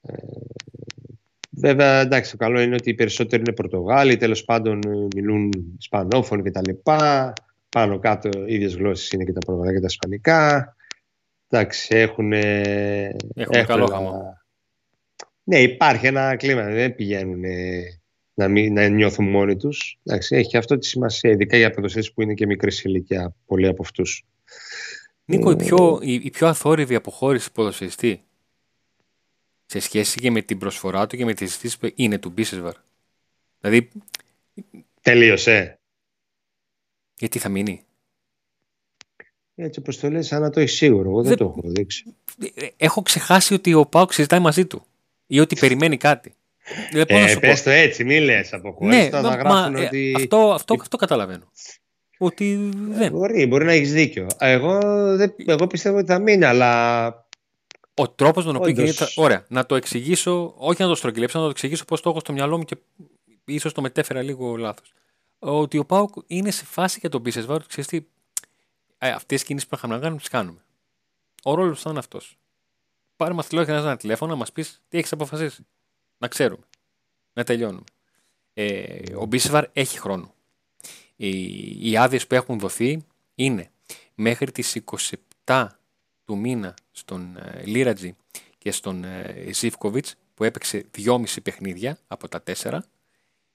Ε, 0.07 0.15
βέβαια, 1.49 1.99
εντάξει, 1.99 2.31
το 2.31 2.37
καλό 2.37 2.61
είναι 2.61 2.75
ότι 2.75 2.89
οι 2.89 2.93
περισσότεροι 2.93 3.41
είναι 3.41 3.53
Πορτογάλοι, 3.53 4.17
τέλος 4.17 4.43
πάντων 4.43 4.79
μιλούν 5.15 5.49
Ισπανόφωνοι 5.79 6.41
κτλ. 6.41 6.71
Πάνω 7.69 7.99
κάτω 7.99 8.29
οι 8.45 8.53
ίδιες 8.53 8.75
γλώσσες 8.75 9.09
είναι 9.11 9.23
και 9.23 9.33
τα 9.33 9.39
Πορτογαλικά 9.39 9.73
και 9.73 9.79
τα 9.79 9.87
Ισπανικά. 9.89 10.75
Εντάξει, 11.49 11.95
έχουν. 11.95 12.33
Έχουν 12.33 13.65
καλό 13.65 13.85
γάμο. 13.85 14.37
Ναι, 15.43 15.61
υπάρχει 15.61 16.07
ένα 16.07 16.35
κλίμα. 16.35 16.63
Δεν 16.63 16.95
πηγαίνουν 16.95 17.41
να, 18.33 18.47
μην, 18.47 18.73
να 18.73 18.87
νιώθουν 18.87 19.29
μόνοι 19.29 19.55
τους. 19.55 19.99
Έχει 20.29 20.57
αυτό 20.57 20.77
τη 20.77 20.85
σημασία, 20.85 21.31
ειδικά 21.31 21.57
για 21.57 21.69
ποδοσφαίρες 21.69 22.13
που 22.13 22.21
είναι 22.21 22.33
και 22.33 22.45
μικρής 22.45 22.83
ηλικία, 22.83 23.35
πολλοί 23.45 23.67
από 23.67 23.81
αυτούς. 23.81 24.25
Νίκο, 25.25 25.51
η 25.51 25.55
πιο, 25.55 25.99
η, 26.01 26.13
η 26.13 26.29
πιο 26.29 26.47
αθόρυβη 26.47 26.95
αποχώρηση 26.95 27.51
ποδοσφαιριστή; 27.51 28.23
Σε 29.73 29.79
σχέση 29.79 30.19
και 30.19 30.31
με 30.31 30.41
την 30.41 30.57
προσφορά 30.57 31.07
του 31.07 31.17
και 31.17 31.25
με 31.25 31.33
τις 31.33 31.47
συζητήσεις 31.49 31.77
που 31.77 31.91
είναι 31.95 32.17
του 32.17 32.29
Μπίσεσβαρ. 32.29 32.73
Δηλαδή... 33.61 33.89
Τελείωσε. 35.01 35.79
Γιατί 37.17 37.39
θα 37.39 37.49
μείνει; 37.49 37.83
Έτσι 39.55 39.79
όπως 39.79 39.99
το 39.99 40.09
λες, 40.09 40.27
σαν 40.27 40.41
να 40.41 40.49
το 40.49 40.59
έχεις 40.59 40.73
σίγουρο. 40.75 41.09
Εγώ 41.09 41.19
δεν, 41.21 41.29
Δεν- 41.29 41.37
το 41.37 41.43
έχω 41.57 41.61
δείξει. 41.71 42.03
Ε, 42.55 42.67
Έχω 42.77 43.01
ξεχάσει 43.01 43.53
ότι 43.53 43.73
ο 43.73 43.85
Πάουκ 43.85 44.13
συζητάει 44.13 44.39
μαζί 44.39 44.65
του 44.65 44.85
ή 45.27 45.39
ότι 45.39 45.55
περιμένει 45.55 45.97
κάτι. 45.97 46.33
Ε, 46.93 47.03
πώς 47.03 47.17
να 47.19 47.23
Ε, 47.25 47.27
σου 47.27 47.33
πω. 47.33 47.39
πες 47.39 47.63
το 47.63 47.69
έτσι, 47.69 48.03
μη 48.03 48.19
λες 48.19 48.53
από 48.53 48.71
χωρίς 48.71 48.97
Ναι, 48.97 49.09
το 49.09 49.21
μα- 49.21 49.29
να 49.29 49.35
γράφουν 49.35 49.71
μα, 49.73 49.81
ε, 49.81 49.85
ότι... 49.85 50.13
αυτό, 50.17 50.37
αυτό, 50.53 50.75
αυτό 50.81 50.97
καταλαβαίνω. 50.97 51.51
Ότι 52.17 52.69
δεν. 52.73 53.11
Μπορεί, 53.11 53.45
μπορεί 53.45 53.65
να 53.65 53.71
έχεις 53.71 53.93
δίκιο. 53.93 54.27
Εγώ, 54.39 54.79
δεν, 55.17 55.35
εγώ 55.45 55.67
πιστεύω 55.67 55.97
ότι 55.97 56.07
θα 56.07 56.19
μείνει, 56.19 56.45
αλλά 56.45 57.22
Ο 57.95 58.09
τρόπος 58.09 58.45
με 58.45 58.51
τον 58.51 58.61
οποίο 58.61 58.71
Όντως. 58.71 58.95
κινείται. 58.95 59.13
Ωραία, 59.15 59.45
να 59.49 59.65
το 59.65 59.75
εξηγήσω, 59.75 60.53
όχι 60.57 60.81
να 60.81 60.87
το 60.87 60.95
στρογγυλέψω, 60.95 61.37
να 61.37 61.43
το 61.43 61.49
εξηγήσω 61.49 61.85
πώς 61.85 62.01
το 62.01 62.09
έχω 62.09 62.19
στο 62.19 62.33
μυαλό 62.33 62.57
μου 62.57 62.63
και 62.63 62.77
ίσως 63.45 63.73
το 63.73 63.81
μετέφερα 63.81 64.21
λίγο 64.21 64.55
λάθος. 64.55 64.93
Ότι 65.39 65.77
ο 65.77 65.85
Πάουκ 65.85 66.13
είναι 66.27 66.51
σε 66.51 66.65
φάση 66.65 66.99
για 66.99 67.09
τον 67.09 67.21
Μπίσεσβάρ, 67.21 67.55
ότι 67.55 67.67
ξέρεις 67.67 67.87
τι, 67.89 68.01
ε, 68.97 69.09
αυτές 69.09 69.39
τι 69.39 69.45
κινήσεις 69.45 69.67
που 69.67 69.75
είχαμε 69.75 69.95
να 69.95 69.99
κάνουμε, 70.01 70.19
τις 70.19 70.29
κάνουμε. 70.29 70.63
Ο 71.43 71.53
ρόλος 71.53 71.81
θα 71.81 71.89
είναι 71.89 71.99
αυτός. 71.99 72.37
Πάρε 73.15 73.33
μας 73.33 73.47
τηλέφωνο 73.47 73.77
ένα 73.77 73.97
τηλέφωνο 73.97 74.31
να 74.31 74.37
μας 74.37 74.51
πεις 74.51 74.81
τι 74.89 74.97
έχεις 74.97 75.11
αποφασίσει. 75.11 75.65
Να 76.17 76.27
ξέρουμε. 76.27 76.63
Να 77.33 77.43
τελειώνουμε. 77.43 77.83
Ε, 78.53 79.15
ο 79.15 79.25
Μπίσεσβάρ 79.25 79.65
έχει 79.73 79.99
χρόνο. 79.99 80.33
Οι, 81.15 81.89
οι 81.89 81.97
άδειες 81.97 82.27
που 82.27 82.35
έχουν 82.35 82.59
δοθεί 82.59 83.05
είναι 83.35 83.71
μέχρι 84.15 84.51
τις 84.51 84.81
27 85.45 85.67
του 86.25 86.37
μήνα 86.37 86.73
στον 86.91 87.37
ε, 87.37 87.63
Λίρατζι 87.65 88.15
και 88.57 88.71
στον 88.71 89.03
ε, 89.03 89.49
Ζιβκοβιτς 89.53 90.15
που 90.33 90.43
έπαιξε 90.43 90.85
2,5 90.97 91.23
παιχνίδια 91.43 91.97
από 92.07 92.27
τα 92.27 92.43
4 92.61 92.77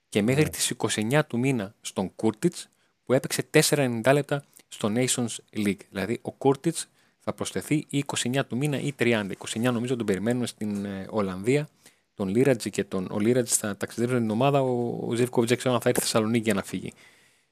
και 0.09 0.21
μέχρι 0.21 0.43
Ναι. 0.43 0.49
τις 0.49 0.73
29 0.77 1.21
του 1.27 1.39
μήνα 1.39 1.75
στον 1.81 2.15
Κούρτιτς 2.15 2.69
που 3.03 3.13
έπαιξε 3.13 3.49
4,90 3.53 4.11
λεπτά 4.13 4.43
στο 4.67 4.91
Nations 4.95 5.35
League. 5.55 5.79
Δηλαδή 5.89 6.19
ο 6.21 6.31
Κούρτιτς 6.31 6.87
θα 7.19 7.33
προσθεθεί 7.33 7.85
ή 7.89 8.03
29 8.17 8.41
του 8.47 8.57
μήνα 8.57 8.79
ή 8.79 8.93
30. 8.99 9.29
29 9.37 9.59
νομίζω 9.61 9.95
τον 9.95 10.05
περιμένουμε 10.05 10.47
στην 10.47 10.85
ε, 10.85 11.05
Ολλανδία. 11.09 11.67
Τον 12.13 12.27
Λίρατζι 12.27 12.69
και 12.69 12.83
τον 12.83 13.07
ο 13.11 13.19
Λίρατζι 13.19 13.53
θα 13.53 13.77
ταξιδέψουν 13.77 14.19
την 14.19 14.29
ομάδα. 14.29 14.61
Ο, 14.61 14.97
ο 15.07 15.13
Ζιβκοβιτς 15.13 15.49
δεν 15.49 15.57
ξέρω 15.57 15.73
αν 15.75 15.81
θα 15.81 15.89
έρθει 15.89 16.01
στη 16.01 16.09
Θεσσαλονίκη 16.11 16.43
για 16.43 16.53
να 16.53 16.63
φύγει 16.63 16.93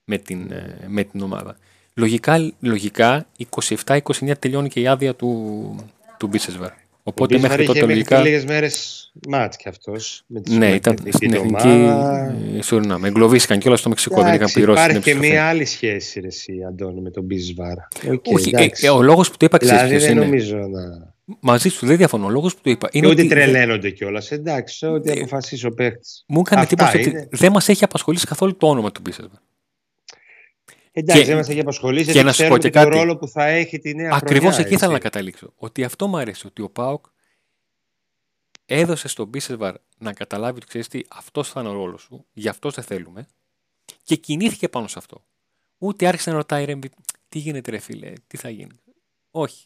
με 0.03 0.17
την, 0.17 0.51
ε, 0.51 0.85
με 0.87 1.03
την 1.03 1.21
ομάδα. 1.21 1.57
Λογικά, 1.97 2.51
λογικά 2.59 3.27
27-29 3.85 3.99
τελειώνει 4.39 4.69
και 4.69 4.79
η 4.79 4.87
άδεια 4.87 5.15
του, 5.15 5.75
του 6.19 6.27
Μπίσεσβαρ. 6.27 6.69
Οπότε 7.03 7.35
ο 7.35 7.39
μέχρι 7.39 7.57
Μπίσμαρ 7.57 7.75
τότε 7.75 7.77
είχε 7.77 7.87
μέχρι 7.87 7.93
λογικά. 7.93 8.17
και 8.17 8.29
λίγες 8.29 8.45
μέρες 8.45 9.11
μάτς 9.29 9.57
κι 9.57 9.69
αυτός. 9.69 10.23
Με 10.27 10.41
τη 10.41 10.55
Ναι, 10.57 10.69
ήταν 10.73 10.93
εθνική 10.93 11.15
στην 11.15 11.33
εθνική 11.33 11.67
ομάδα. 11.67 12.35
ε, 12.57 12.61
Σουρινάμ. 12.61 13.05
Εγκλωβίστηκαν 13.05 13.59
κιόλας 13.59 13.79
στο 13.79 13.89
Μεξικό. 13.89 14.15
δεν 14.15 14.23
είχαν 14.25 14.35
Εντάξει, 14.35 14.53
πληρώσει 14.53 14.81
την 14.81 14.89
Υπάρχει 14.89 15.03
και 15.05 15.11
επιστροφή. 15.11 15.39
μία 15.41 15.49
άλλη 15.49 15.65
σχέση, 15.65 16.19
ρε, 16.19 16.27
εσύ, 16.27 16.53
Αντώνη, 16.67 17.01
με 17.01 17.09
τον 17.11 17.23
Μπίσβάρα. 17.23 17.87
Οκ, 18.11 18.25
Όχι, 18.25 18.49
ε, 18.55 18.57
εντάξει. 18.57 18.85
ε, 18.85 18.89
ο 18.89 19.01
λόγος 19.01 19.31
που 19.31 19.37
το 19.37 19.45
είπα 19.45 19.57
ξέρεις 19.57 19.77
δηλαδή 19.81 19.95
ποιος 19.95 20.07
δεν 20.07 20.15
είναι; 20.17 20.25
νομίζω 20.25 20.57
να... 20.57 21.13
Μαζί 21.39 21.69
σου 21.69 21.85
δεν 21.85 21.97
διαφωνώ. 21.97 22.25
Ο 22.25 22.29
λόγος 22.29 22.55
που 22.55 22.59
το 22.63 22.69
είπα 22.69 22.89
Και 22.89 22.97
είναι 22.97 23.07
ούτε 23.07 23.19
ότι 23.21 23.29
τρελαίνονται 23.29 23.89
κιόλας. 23.89 24.31
Εντάξει, 24.31 24.85
ό,τι 24.85 25.09
Ε, 25.11 25.13
αποφασίσει 25.13 25.65
ο 25.65 25.71
παίχτη. 25.73 26.07
μου 26.27 26.39
έκανε 26.45 26.61
Αυτά 26.61 26.73
εντύπωση 26.73 26.97
ότι 26.97 27.09
είναι. 27.09 27.27
δεν 27.31 27.51
μας 27.51 27.69
έχει 27.69 27.83
απασχολήσει 27.83 28.25
καθόλου 28.25 28.57
το 28.57 28.67
όνομα 28.67 28.91
του 28.91 29.01
Μπίσεσβαρ. 29.03 29.39
Εντάξει, 30.99 31.21
και- 31.21 31.27
δεν 31.27 31.37
μας 31.37 31.49
έχει 31.49 31.59
απασχολήσει. 31.59 32.05
και 32.05 32.11
γιατί 32.11 32.27
να 32.27 32.33
σου 32.33 32.37
πω 32.37 32.43
ξέρουμε 32.43 32.59
και 32.59 32.69
και 32.69 32.73
τον 32.79 32.83
κάτι. 32.91 32.97
ρόλο 32.97 33.17
που 33.17 33.27
θα 33.27 33.45
έχει 33.45 33.79
τη 33.79 33.95
νέα 33.95 34.11
Ακριβώς 34.13 34.43
χρονιά, 34.53 34.65
εκεί 34.65 34.73
ήθελα 34.75 34.91
να 34.91 34.97
έτσι. 34.97 35.09
καταλήξω. 35.09 35.53
Ότι 35.55 35.83
αυτό 35.83 36.07
μου 36.07 36.17
αρέσει. 36.17 36.47
Ότι 36.47 36.61
ο 36.61 36.69
ΠΑΟΚ 36.69 37.05
έδωσε 38.65 39.07
στον 39.07 39.27
Μπίσεσβαρ 39.27 39.75
να 39.97 40.13
καταλάβει 40.13 40.57
ότι 40.57 40.65
ξέρεις 40.67 40.87
τι, 40.87 41.01
αυτός 41.09 41.49
θα 41.49 41.59
είναι 41.59 41.69
ο 41.69 41.73
ρόλος 41.73 42.01
σου, 42.01 42.25
γι' 42.33 42.47
αυτό 42.47 42.69
σε 42.71 42.81
θέλουμε. 42.81 43.27
Και 44.03 44.15
κινήθηκε 44.15 44.69
πάνω 44.69 44.87
σε 44.87 44.95
αυτό. 44.99 45.23
Ούτε 45.77 46.07
άρχισε 46.07 46.29
να 46.29 46.35
ρωτάει 46.35 46.65
ρε, 46.65 46.75
μη- 46.75 46.91
τι 47.29 47.39
γίνεται, 47.39 47.71
ρε 47.71 47.77
φίλε, 47.79 48.13
τι 48.27 48.37
θα 48.37 48.49
γίνει. 48.49 48.71
Όχι. 49.31 49.65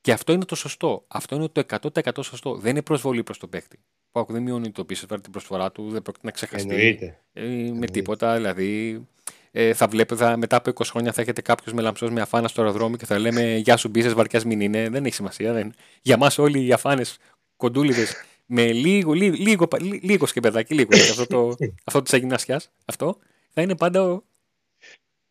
Και 0.00 0.12
αυτό 0.12 0.32
είναι 0.32 0.44
το 0.44 0.54
σωστό. 0.54 1.04
Αυτό 1.08 1.34
είναι 1.36 1.48
το 1.48 1.60
100% 1.60 2.22
σωστό. 2.22 2.54
Δεν 2.56 2.70
είναι 2.70 2.82
προσβολή 2.82 3.22
προς 3.22 3.38
τον 3.38 3.48
παίχτη. 3.48 3.78
Ο 3.78 4.08
Πάοκ 4.12 4.32
δεν 4.32 4.42
μειώνει 4.42 4.70
το 4.70 4.84
Μπίσεσβαρ 4.84 5.20
την 5.20 5.32
προσφορά 5.32 5.72
του, 5.72 5.90
δεν 5.90 6.02
πρόκειται 6.02 6.26
να 6.26 6.32
ξεχαστεί 6.32 6.68
Εννοείται. 6.74 7.20
ε, 7.32 7.70
με 7.72 7.86
τίποτα. 7.86 8.34
Δηλαδή, 8.34 9.00
ε, 9.58 9.74
θα 9.74 9.86
βλέπετε 9.86 10.24
θα, 10.24 10.36
μετά 10.36 10.56
από 10.56 10.70
20 10.74 10.82
χρόνια 10.84 11.12
θα 11.12 11.20
έχετε 11.20 11.40
κάποιος 11.40 11.74
με 11.74 11.82
λαμψό 11.82 12.10
με 12.10 12.20
αφάνα 12.20 12.48
στο 12.48 12.60
αεροδρόμιο 12.62 12.96
και 12.96 13.06
θα 13.06 13.18
λέμε 13.18 13.56
Γεια 13.56 13.76
σου, 13.76 13.88
μπίσε, 13.88 14.08
βαρκιάς 14.08 14.44
μην 14.44 14.60
είναι. 14.60 14.88
Δεν 14.88 15.04
έχει 15.04 15.14
σημασία. 15.14 15.52
Δεν. 15.52 15.74
Για 16.02 16.16
μας 16.16 16.38
όλοι 16.38 16.66
οι 16.66 16.72
αφάνες 16.72 17.18
κοντούλιδες 17.56 18.14
με 18.46 18.72
λίγο, 18.72 19.12
λίγο, 19.12 19.36
λίγο, 19.38 19.68
πα- 19.68 19.82
λί- 19.82 20.02
λίγος 20.04 20.28
σκεπεδάκι, 20.28 20.74
λίγο. 20.74 20.88
έτσι, 20.92 21.10
αυτό 21.10 21.26
το, 21.26 21.56
αυτό 21.84 22.02
της 22.02 22.12
αγινασιά, 22.12 22.60
αυτό 22.84 23.18
θα 23.50 23.62
είναι 23.62 23.76
πάντα 23.76 24.02
ο, 24.02 24.22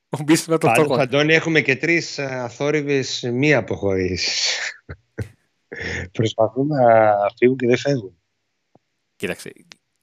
ο 0.10 0.24
μπίσε 0.24 0.52
με 0.52 0.58
το 0.58 0.68
Πάντως, 0.68 0.86
φτωχό. 0.86 1.02
Αντώνη, 1.02 1.34
έχουμε 1.34 1.62
και 1.62 1.76
τρεις 1.76 2.20
αθόρυβες 2.20 3.30
μη 3.34 3.54
αποχωρήσεις. 3.54 4.60
Προσπαθούν 6.12 6.68
να 6.68 7.14
φύγουν 7.38 7.58
και 7.58 7.68
δεν 7.68 7.78
φεύγουν. 7.78 8.18
Κοίταξε, 9.16 9.54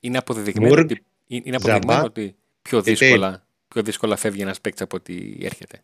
είναι 0.01 0.19
αποδεδειγμένο, 0.19 0.75
Μουρκ, 0.75 0.91
ότι, 0.91 1.05
είναι 1.27 1.57
αποδεδειγμένο 1.57 1.93
Ζαμπά 1.93 2.05
ότι 2.05 2.37
πιο 2.63 2.83
και 2.83 2.95
δύσκολα, 2.95 3.47
πιο 3.73 3.83
δύσκολα 3.83 4.17
φεύγει 4.17 4.43
ένας 4.43 4.61
παίκτης 4.61 4.83
από 4.83 4.97
ότι 4.97 5.39
έρχεται. 5.43 5.83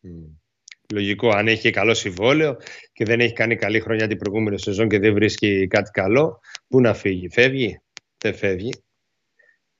Μμ. 0.00 0.24
Λογικό. 0.92 1.28
Αν 1.28 1.48
έχει 1.48 1.60
και 1.60 1.70
καλό 1.70 1.94
συμβόλαιο 1.94 2.56
και 2.92 3.04
δεν 3.04 3.20
έχει 3.20 3.32
κάνει 3.32 3.56
καλή 3.56 3.80
χρονιά 3.80 4.06
την 4.06 4.18
προηγούμενη 4.18 4.60
σεζόν 4.60 4.88
και 4.88 4.98
δεν 4.98 5.14
βρίσκει 5.14 5.66
κάτι 5.66 5.90
καλό, 5.90 6.40
πού 6.68 6.80
να 6.80 6.94
φύγει. 6.94 7.28
Φεύγει. 7.28 7.80
Δεν 8.18 8.34
φεύγει. 8.34 8.72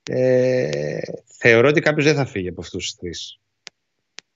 Ε, 0.02 0.98
θεωρώ 1.26 1.68
ότι 1.68 1.80
κάποιος 1.80 2.04
δεν 2.04 2.14
θα 2.14 2.24
φύγει 2.24 2.48
από 2.48 2.60
αυτούς 2.60 2.84
τους 2.84 2.94
τρεις. 2.94 3.40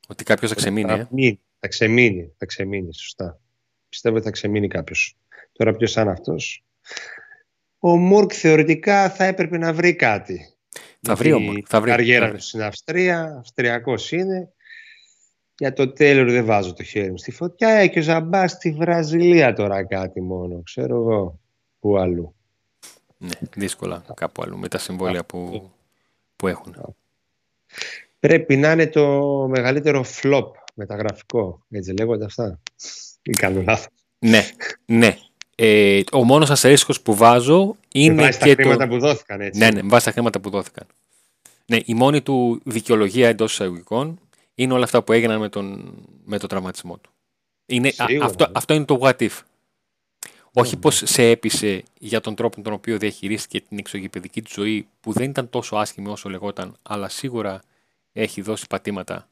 Ότι 0.09 0.25
κάποιος 0.25 0.51
θα 0.51 0.57
ξεμείνει. 0.57 0.93
Ε; 0.93 0.97
Θα, 0.97 1.09
μείνει, 1.11 1.41
θα 1.61 1.69
ξεμείνει. 1.69 2.33
Θα 2.39 2.47
ξεμείνει, 2.47 2.95
σωστά. 2.95 3.41
Πιστεύω 3.89 4.17
ότι 4.17 4.25
θα 4.25 4.31
ξεμείνει 4.31 4.69
κάποιος. 4.69 5.17
Τώρα 5.53 5.77
ποιος 5.77 5.93
θα 5.93 6.01
είναι 6.01 6.11
αυτός; 6.11 6.65
Ο 7.79 7.97
Μουρκ 7.97 8.31
θεωρητικά 8.35 9.11
θα 9.11 9.25
έπρεπε 9.25 9.59
να 9.59 9.73
βρει 9.73 9.95
κάτι. 9.95 10.54
Θα 11.05 11.15
βρει 11.15 11.33
ο 11.33 11.37
Γιατί 11.37 11.51
Μουρκ, 11.51 11.67
θα 11.69 11.81
βρει, 11.81 11.91
Η 11.91 11.95
καριέρα 11.95 12.25
θα 12.25 12.31
βρει. 12.31 12.39
του 12.41 12.45
στην 12.45 12.63
Αυστρία, 12.63 13.37
Αυστριακός 13.39 14.13
είναι. 14.13 14.53
Για 15.59 15.73
το 15.73 15.93
τέλος 15.93 16.33
δεν 16.33 16.45
βάζω 16.45 16.73
το 16.73 16.83
χέρι 16.83 17.11
μου 17.11 17.19
στη 17.19 17.31
φωτιά. 17.31 17.69
Ε, 17.69 17.87
και 17.87 17.99
ο 17.99 18.03
Ζαμπάς 18.03 18.51
στη 18.51 18.73
Βραζιλία 18.73 19.53
τώρα 19.53 19.87
κάτι 19.87 20.21
μόνο. 20.21 20.63
Ξέρω 20.63 20.97
εγώ. 20.97 21.39
Πού 21.81 21.99
αλλού. 21.99 22.35
Ναι, 23.19 23.31
δύσκολα 23.57 24.05
κάπου 24.15 24.43
αλλού 24.43 24.59
με 24.59 24.69
τα 24.69 24.79
συμβόλαια 24.79 25.25
που, 25.25 25.71
που 26.37 26.49
έχουν. 26.49 26.97
Πρέπει 28.21 28.57
να 28.57 28.73
είναι 28.73 28.87
το 28.87 29.23
μεγαλύτερο 29.49 30.05
flop 30.23 30.51
μεταγραφικό. 30.75 31.65
Έτσι 31.71 31.93
λέγονται 31.93 32.25
αυτά. 32.25 32.61
Ή 33.23 33.31
κάνω 33.31 33.63
λάθος. 33.63 33.93
Ναι, 34.19 34.43
ναι. 34.87 35.17
Ε, 35.55 36.01
ο 36.13 36.25
μόνος 36.25 36.51
αστερίσκος 36.51 37.01
που 37.01 37.15
βάζω 37.15 37.67
Με 37.67 37.75
είναι 37.91 38.23
βάση 38.23 38.39
τα 38.39 38.47
και 38.47 38.55
χρήματα 38.55 38.89
το... 38.89 38.95
που 38.95 38.99
δόθηκαν 38.99 39.41
έτσι. 39.41 39.59
Ναι, 39.59 39.71
ναι, 39.71 39.83
με 39.83 39.89
βάση 39.89 40.05
τα 40.05 40.11
χρήματα 40.11 40.41
που 40.41 40.51
δόθηκαν. 40.51 40.87
Ναι, 41.67 41.79
η 41.85 41.95
μόνη 41.95 42.23
του 42.23 42.61
δικαιολογία 42.65 43.29
εντός 43.29 43.53
εισαγωγικών 43.53 44.19
είναι 44.55 44.73
όλα 44.73 44.85
αυτά 44.85 45.03
που 45.03 45.13
έγιναν 45.13 45.41
με 45.41 45.49
τον, 45.49 45.95
με 46.25 46.39
τον 46.39 46.49
τραυματισμό 46.49 46.99
του. 46.99 47.11
Είναι, 47.67 47.89
α- 47.97 48.07
Σίγουρα, 48.07 48.27
αυτό, 48.27 48.47
ναι. 48.47 48.53
αυτό 48.55 48.75
είναι 48.75 48.85
το 48.85 48.99
what 49.03 49.17
if. 49.17 49.41
Όχι 50.53 50.75
ναι. 50.75 50.81
πως 50.81 51.03
σε 51.05 51.23
έπεισε 51.23 51.83
για 51.99 52.21
τον 52.21 52.35
τρόπο 52.35 52.63
τον 52.63 52.73
οποίο 52.73 52.99
διαχειρίστηκε 52.99 53.61
την 53.61 53.79
εξωγηπεδική 53.79 54.43
του 54.43 54.51
ζωή 54.55 54.87
που 55.01 55.13
δεν 55.13 55.31
ήταν 55.31 55.51
τόσο 55.51 55.77
άσχημη 55.77 56.09
όσο 56.09 56.29
λεγόταν, 56.29 56.77
αλλά 56.83 57.09
σίγουρα 57.09 57.61
έχει 58.13 58.41
δώσει 58.41 58.67
πατήματα. 58.67 59.29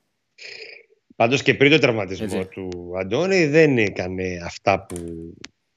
Πάντως 1.17 1.43
και 1.43 1.55
πριν 1.55 1.71
το 1.71 1.79
τραυματισμό 1.79 2.27
Έτσι. 2.31 2.49
του 2.49 2.93
Αντώνη 2.99 3.47
δεν 3.47 3.79
έκανε 3.79 4.41
αυτά 4.45 4.87
που 4.87 4.97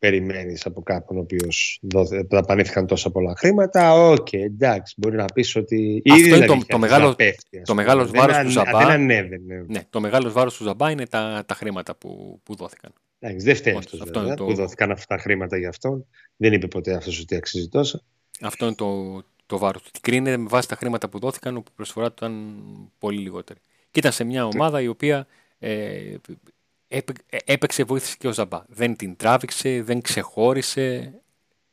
περιμένεις 0.10 0.66
από 0.66 0.82
κάποιον 0.82 1.18
ο 1.18 1.22
οποίος 1.22 1.80
δόθε- 1.82 2.28
δαπανήθηκαν 2.30 2.88
τόσα 2.88 3.12
πολλά 3.12 3.34
χρήματα. 3.38 3.94
Οκ, 3.94 4.34
εντάξει, 4.34 4.94
μπορεί 4.98 5.16
να 5.16 5.26
πεις 5.26 5.56
ότι 5.56 6.02
Αυτό 6.10 6.20
ήδη 6.20 6.30
είναι 6.30 6.38
δεν 6.38 6.48
το- 6.48 6.54
είχε 6.54 6.66
το 6.66 6.76
αρχίσει 6.76 6.80
μεγάλο- 6.80 7.08
να 7.10 7.16
πέφτει, 7.16 7.58
ας 7.58 7.64
το 7.68 7.72
πούμε. 7.74 7.84
μεγάλος 7.84 8.12
Δεν 8.12 8.20
βάρος 8.22 8.36
ανε- 8.36 8.46
του 8.46 8.52
Ζαμπά. 8.52 8.78
Δεν 8.80 8.90
ανέβαινε. 8.90 9.66
Ναι, 9.68 9.80
το 9.90 10.00
μεγάλος 10.00 10.34
βάρος 10.34 10.58
του 10.58 10.64
Ζαμπά 10.64 10.92
είναι 10.92 11.08
τα, 11.08 11.44
τα 11.46 11.54
χρήματα 11.54 11.96
που, 11.96 12.40
που 12.44 12.56
δόθηκαν. 12.56 12.94
Εντάξει, 13.20 13.46
δεν 13.46 13.56
φταίει 13.56 13.74
Όχι, 13.74 13.84
αυτός 13.86 14.00
αυτό 14.02 14.20
βέβαια, 14.20 14.28
είναι 14.28 14.36
το- 14.36 14.46
που 14.46 14.54
δόθηκαν 14.54 14.92
αυτά 14.92 15.16
τα 15.16 15.22
χρήματα 15.22 15.58
για 15.58 15.70
αυτόν. 15.70 16.06
Δεν 16.36 16.54
είπε 16.54 16.68
ποτέ 16.68 16.94
αυτός 16.94 17.20
ότι 17.20 17.36
αξίζει 17.36 17.70
τόσα. 17.70 18.02
Αυτό 18.42 18.66
είναι 18.66 18.76
το, 18.76 19.22
το 19.46 19.58
βάρος 19.58 19.82
του. 19.82 19.92
Κρίνεται 20.02 20.38
με 20.38 20.48
βάση 20.50 20.68
τα 20.68 20.76
χρήματα 20.76 21.10
που 21.10 21.20
δόθηκαν, 21.20 21.56
όπου 21.58 21.70
η 21.72 21.76
προσφορά 21.76 22.08
του 22.08 22.14
ήταν 22.18 22.56
πολύ 23.00 23.20
λιγότερη. 23.20 23.60
Και 23.92 24.00
ήταν 24.00 24.12
σε 24.12 24.24
μια 24.24 24.46
ομάδα 24.46 24.82
η 24.82 24.88
οποία 24.88 25.28
ε, 25.60 25.72
έπαι- 26.14 26.30
ε, 26.30 26.34
έπαιξε, 27.46 27.84
βοήθησε 27.84 28.16
και 28.20 28.28
ο 28.28 28.34
Ζαμπά. 28.34 28.64
Δεν 28.68 28.96
την 28.96 29.16
τράβηξε, 29.16 29.82
δεν 29.82 30.02
ξεχώρισε, 30.02 31.14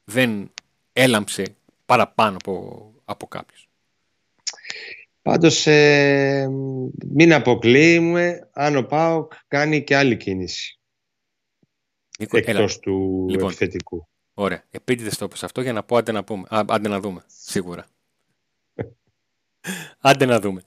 δεν 0.05 0.51
έλαμψε 0.93 1.55
παραπάνω 1.87 2.37
από, 2.37 2.95
από 3.05 3.27
κάποιους. 3.27 3.69
Πάντως 5.23 5.67
ε, 5.67 6.49
μην 7.07 7.33
αποκλείουμε 7.33 8.49
αν 8.53 8.77
ο 8.77 8.83
ΠΑΟΚ 8.83 9.33
κάνει 9.49 9.85
και 9.85 9.97
άλλη 9.97 10.17
κίνηση 10.17 10.79
Νίκο, 12.19 12.37
έλα, 12.37 12.51
εκτός 12.51 12.79
του 12.79 13.27
Λοιπόν. 13.31 13.49
επιθετικού. 13.49 14.09
ωραία. 14.35 14.65
Επίτηδες 14.71 15.17
το 15.17 15.25
είπες 15.25 15.45
αυτό 15.45 15.61
για 15.61 15.73
να 15.73 15.83
πω 15.83 15.97
άντε 15.97 16.13
να, 16.13 16.25
πούμε. 16.25 16.47
Α, 16.49 16.65
άντε 16.69 16.89
να 16.89 17.01
δούμε, 17.01 17.25
σίγουρα. 17.27 17.87
άντε 20.01 20.25
να 20.25 20.41
δούμε. 20.41 20.63